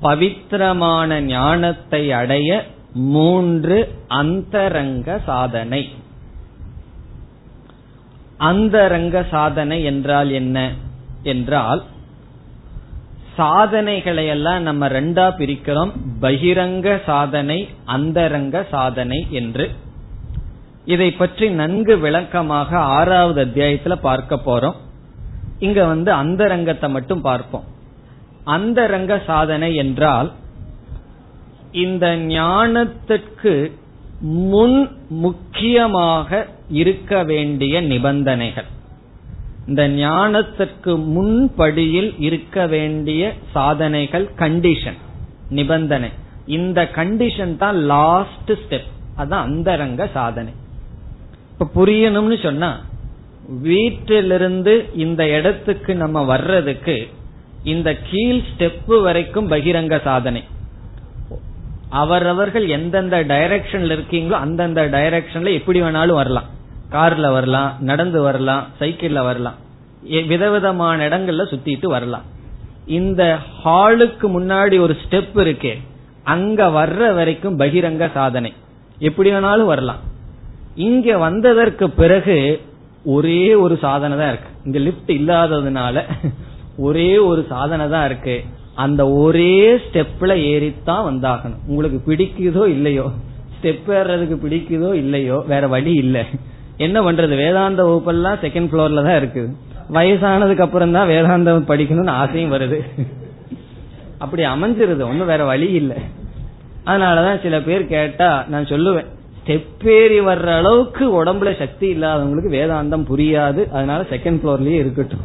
[0.00, 5.88] பவித்திரமான ஞானத்தை அடைய மூன்று அந்தரங்க சாதனை.
[8.38, 10.72] அந்தரங்க சாதனை என்றால் என்ன?
[11.22, 11.82] என்றால்
[13.36, 15.90] சாதனைகளை எல்லாம் நம்ம ரெண்டா பிரிக்கிறோம்.
[16.20, 19.84] பகிரங்க சாதனை அந்தரங்க சாதனை என்று.
[20.86, 24.76] இதை பற்றி நன்கு விளக்கமாக ஆறாவது அத்தியாயத்துல பார்க்க போறோம்.
[25.58, 27.66] இங்க வந்து அந்தரங்கத்தை மட்டும் பார்ப்போம்.
[28.56, 30.28] அந்தரங்க சாதனை என்றால்
[31.84, 33.54] இந்த ஞானத்திற்கு
[34.52, 34.78] முன்
[35.24, 36.30] முக்கியமாக
[36.80, 38.68] இருக்க வேண்டிய நிபந்தனைகள்.
[39.68, 43.22] இந்த ஞானத்திற்கு முன்படியில் இருக்க வேண்டிய
[43.54, 45.00] சாதனைகள் கண்டிஷன்
[45.58, 46.10] நிபந்தனை.
[46.58, 48.88] இந்த கண்டிஷன் தான் லாஸ்ட் ஸ்டெப்
[49.20, 50.54] அதான் அந்தரங்க சாதனை.
[51.58, 52.80] இப்ப புரியணும்னு சொன்னா
[53.48, 57.08] வீட்டிலிருந்து இந்த இடத்துக்கு நம்ம வர்றதுக்கு
[57.64, 60.42] இந்த கீழ் ஸ்டெப் வரைக்கும் பகிரங்க சாதனை.
[61.88, 66.48] அவரவர்கள் எந்தெந்த டைரக்ஷன்ல இருக்கீங்களோ அந்தந்த டைரக்ஷன்ல எப்படி வேணாலும் வரலாம்.
[66.90, 69.54] கார்ல வரலாம் நடந்து வரலாம் சைக்கிள்ல வரலாம்.
[70.26, 72.26] விதவிதமான இடங்கள்ல சுத்திட்டு வரலாம்.
[72.86, 75.74] இந்த ஹாலுக்கு முன்னாடி ஒரு ஸ்டெப் இருக்கே
[76.24, 78.52] அங்க வர்ற வரைக்கும் பகிரங்க சாதனை.
[78.98, 80.14] எப்படி வேணாலும் வரலாம்.
[80.84, 82.36] இங்க வந்ததற்கு பிறகு
[83.14, 84.50] ஒரே ஒரு சாதனை தான் இருக்கு.
[84.66, 86.02] இங்க லிப்ட் இல்லாததுனால
[86.86, 88.36] ஒரே ஒரு சாதனை தான் இருக்கு.
[88.84, 89.54] அந்த ஒரே
[89.84, 91.62] ஸ்டெப்ல ஏறித்தான் வந்தாகணும்.
[91.68, 93.06] உங்களுக்கு பிடிக்குதோ இல்லையோ
[93.56, 96.16] ஸ்டெப் ஏறதுக்கு பிடிக்குதோ இல்லையோ வேற வழி இல்ல.
[96.86, 97.34] என்ன பண்றது?
[97.44, 99.44] வேதாந்த வகுப்பெல்லாம் செகண்ட் ஃப்ளோர்ல தான் இருக்கு
[99.96, 102.78] வயசானதுக்கு அப்புறம் தான் வேதாந்தம் படிக்கணும்னு ஆசையும் வருது.
[104.24, 105.02] அப்படி அமைஞ்சிருது.
[105.10, 105.98] ஒன்னும் வேற வழி இல்லை.
[106.84, 109.08] அதனாலதான் சில பேர் கேட்டா நான் சொல்லுவேன்.
[109.46, 109.84] ஸ்டெப்
[110.20, 113.70] வர்ற அளவுக்கு உடம்புல சக்தி இல்லாதவங்களுக்கு வேதாந்தம் புரியாது.
[113.70, 115.20] அதனால செகண்ட் ஃப்ளோர்லயே இருக்கட்டும்.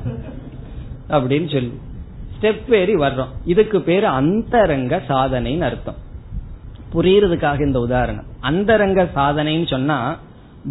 [1.09, 1.79] அப்படின்னு சொல்லி.
[2.39, 3.31] ஸ்டெப் ஏறி வர்றோம்.
[3.45, 5.95] இதுக்கு பேரு அந்தரங்க சாதனைன்னு அர்த்தம்.
[6.93, 8.23] புரியறதுக்காக இந்த உதாரணம்.
[8.39, 10.17] அந்தரங்க சாதனைன்னு சொன்னா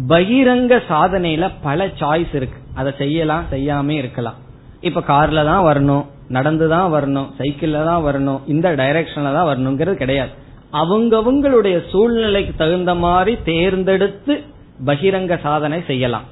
[0.07, 2.59] பகிரங்க சாதனையில பல சாய்ஸ் இருக்கு.
[2.73, 4.35] அதை செய்யலாம் செய்யாம இருக்கலாம்.
[4.81, 10.29] இப்ப கார்ல தான் வரணும் நடந்து தான் வரணும் சைக்கிள்ல தான் வரணும் இந்த டைரக்ஷன்ல தான் வரணுங்கிறது கிடையாது.
[10.73, 14.43] அவங்கவுங்களுடைய சூழ்நிலைக்கு தகுந்த மாதிரி தேர்ந்தெடுத்து
[14.85, 16.27] பகிரங்க சாதனை செய்யலாம்.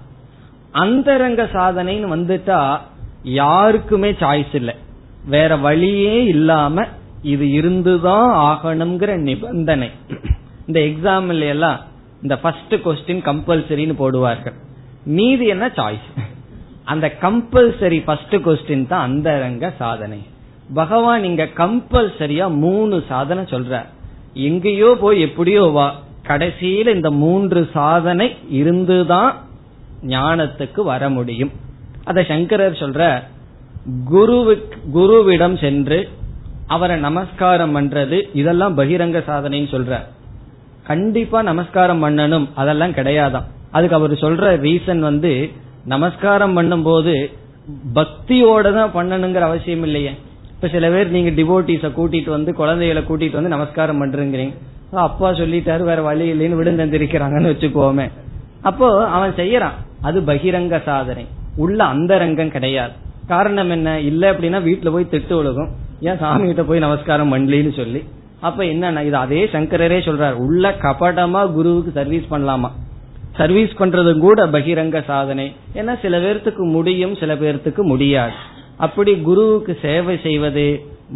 [0.71, 2.79] அந்தரங்க சாதனைன்னு வந்துட்டா
[3.23, 4.75] யாருக்குமே சாய்ஸ் இல்லை.
[5.25, 6.85] வேற வழியே இல்லாம
[7.21, 9.89] இது இருந்துதான் ஆகணுங்கிற நிபந்தனை.
[10.67, 11.79] இந்த எக்ஸாம்ல எல்லாம்
[12.21, 14.57] இந்த ஃபர்ஸ்ட் கொஸ்டின் கம்பல்சரின்னு போடுவார்கள்.
[15.17, 16.09] மீதி என்ன சாய்ஸ்
[16.83, 20.19] அந்த கம்பல்சரி ஃபர்ஸ்ட் கொஸ்டின் தான் அந்தரங்க சாதனை.
[20.73, 23.85] பகவான் இங்க கம்பல்சரியா மூணு சாதனை சொல்ற
[24.33, 25.95] எங்கேயோ போய் எப்படியோ வா.
[26.23, 29.35] கடைசியில் இந்த மூன்று சாதனை இருந்துதான்
[30.07, 31.51] ஞானத்துக்கு வர முடியும்.
[32.03, 33.21] அத சங்கரர் சொல்ற
[34.05, 36.09] குருவுக்கு குருவிடம் சென்று
[36.67, 39.99] அவரை நமஸ்காரம் பண்றது இதெல்லாம் பகிரங்க சாதனைன்னு சொல்ற.
[40.83, 45.49] கண்டிப்பா நமஸ்காரம் பண்ணணும் அதெல்லாம் கிடையாதான் அதுக்கு அவர் சொல்ற ரீசன் வந்து
[45.85, 47.31] நமஸ்காரம் பண்ணும் போது
[47.95, 50.15] பக்தியோட தான் பண்ணணுங்கிற அவசியம் இல்லையே.
[50.61, 54.53] இப்ப சில பேர் நீங்க டிவோட்டிஸ கூட்டிட்டு வந்து குழந்தைகளை கூட்டிட்டு வந்து நமஸ்காரம் பண்றீங்க
[54.91, 58.11] அப்பா சொல்லிட்டாரு வேற வழி இல்லைன்னு விழுந்தந்திருக்கிறாங்கன்னு வச்சுக்கோமே.
[58.61, 59.77] அப்போ அவன் செய்யறான்.
[60.01, 61.25] அது பகிரங்க சாதனை.
[61.55, 62.91] உள்ள அந்தரங்கம் கிடையாது.
[63.27, 63.99] காரணம் என்ன?
[63.99, 65.69] இல்ல அப்படின்னா வீட்டுல போய் திட்டு ஒழுகும்.
[65.99, 68.03] ஏன் சாமி கிட்ட போய் நமஸ்காரம் பண்ணலின்னு சொல்லி.
[68.39, 70.31] அப்ப என்ன இது அதே சங்கரரே சொல்றாரு.
[70.31, 72.71] உள்ள கபடமா குருவுக்கு சர்வீஸ் பண்ணலாமா?
[73.35, 75.55] சர்வீஸ் பண்றது கூட பகிரங்க சாதனை.
[75.75, 78.57] ஏன்னா சில பேர்த்துக்கு முடியும் சில பேர்த்துக்கு முடியாது.
[78.85, 80.65] அப்படி குருவுக்கு சேவை செய்வது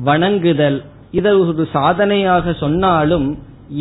[0.07, 0.79] வணங்குதல்
[1.17, 3.27] இதை ஒரு சாதனையாக சொன்னாலும்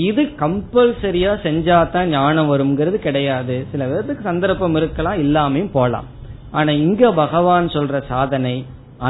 [0.09, 3.67] இது கம்பல்சரியா செஞ்சாதான் ஞானம் வருங்கிறது கிடையாது.
[3.71, 6.09] சில பேர்த்துக்கு சந்தர்ப்பம் இருக்கலாம் இல்லாமையும் போலாம்.
[6.51, 8.57] ஆனா இங்க பகவான் சொல்ற சாதனை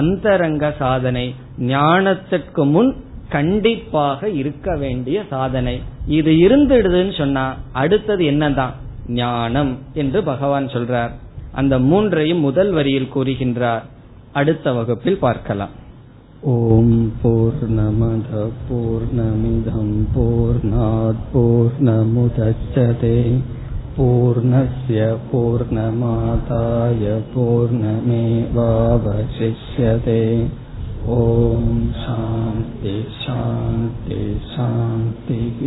[0.01, 1.27] அந்தரங்க சாதனை
[1.73, 2.91] ஞானத்திற்கு முன்
[3.29, 5.77] கண்டிப்பாக இருக்க வேண்டிய சாதனை.
[6.19, 8.75] இது இருந்துடுதுன்னு சொன்னா அடுத்தது என்னதான்?
[9.21, 11.13] ஞானம் என்று பகவான் சொல்றார்.
[11.53, 13.85] அந்த மூன்றையும் முதல் வரியில் கூறுகின்றார்.
[14.34, 15.76] அடுத்த வகுப்பில் பார்க்கலாம்
[16.54, 20.60] ஓம் போர் நமத போர் நமிதம் போர்
[21.32, 23.18] போர் நமுதச்சதே
[23.98, 28.58] पूर्णस्य पूर्णमादाय पूर्णमेवावशिष्यते
[31.14, 31.64] ॐ
[31.96, 34.20] शान्ति शान्ति
[34.52, 35.64] शान्तिः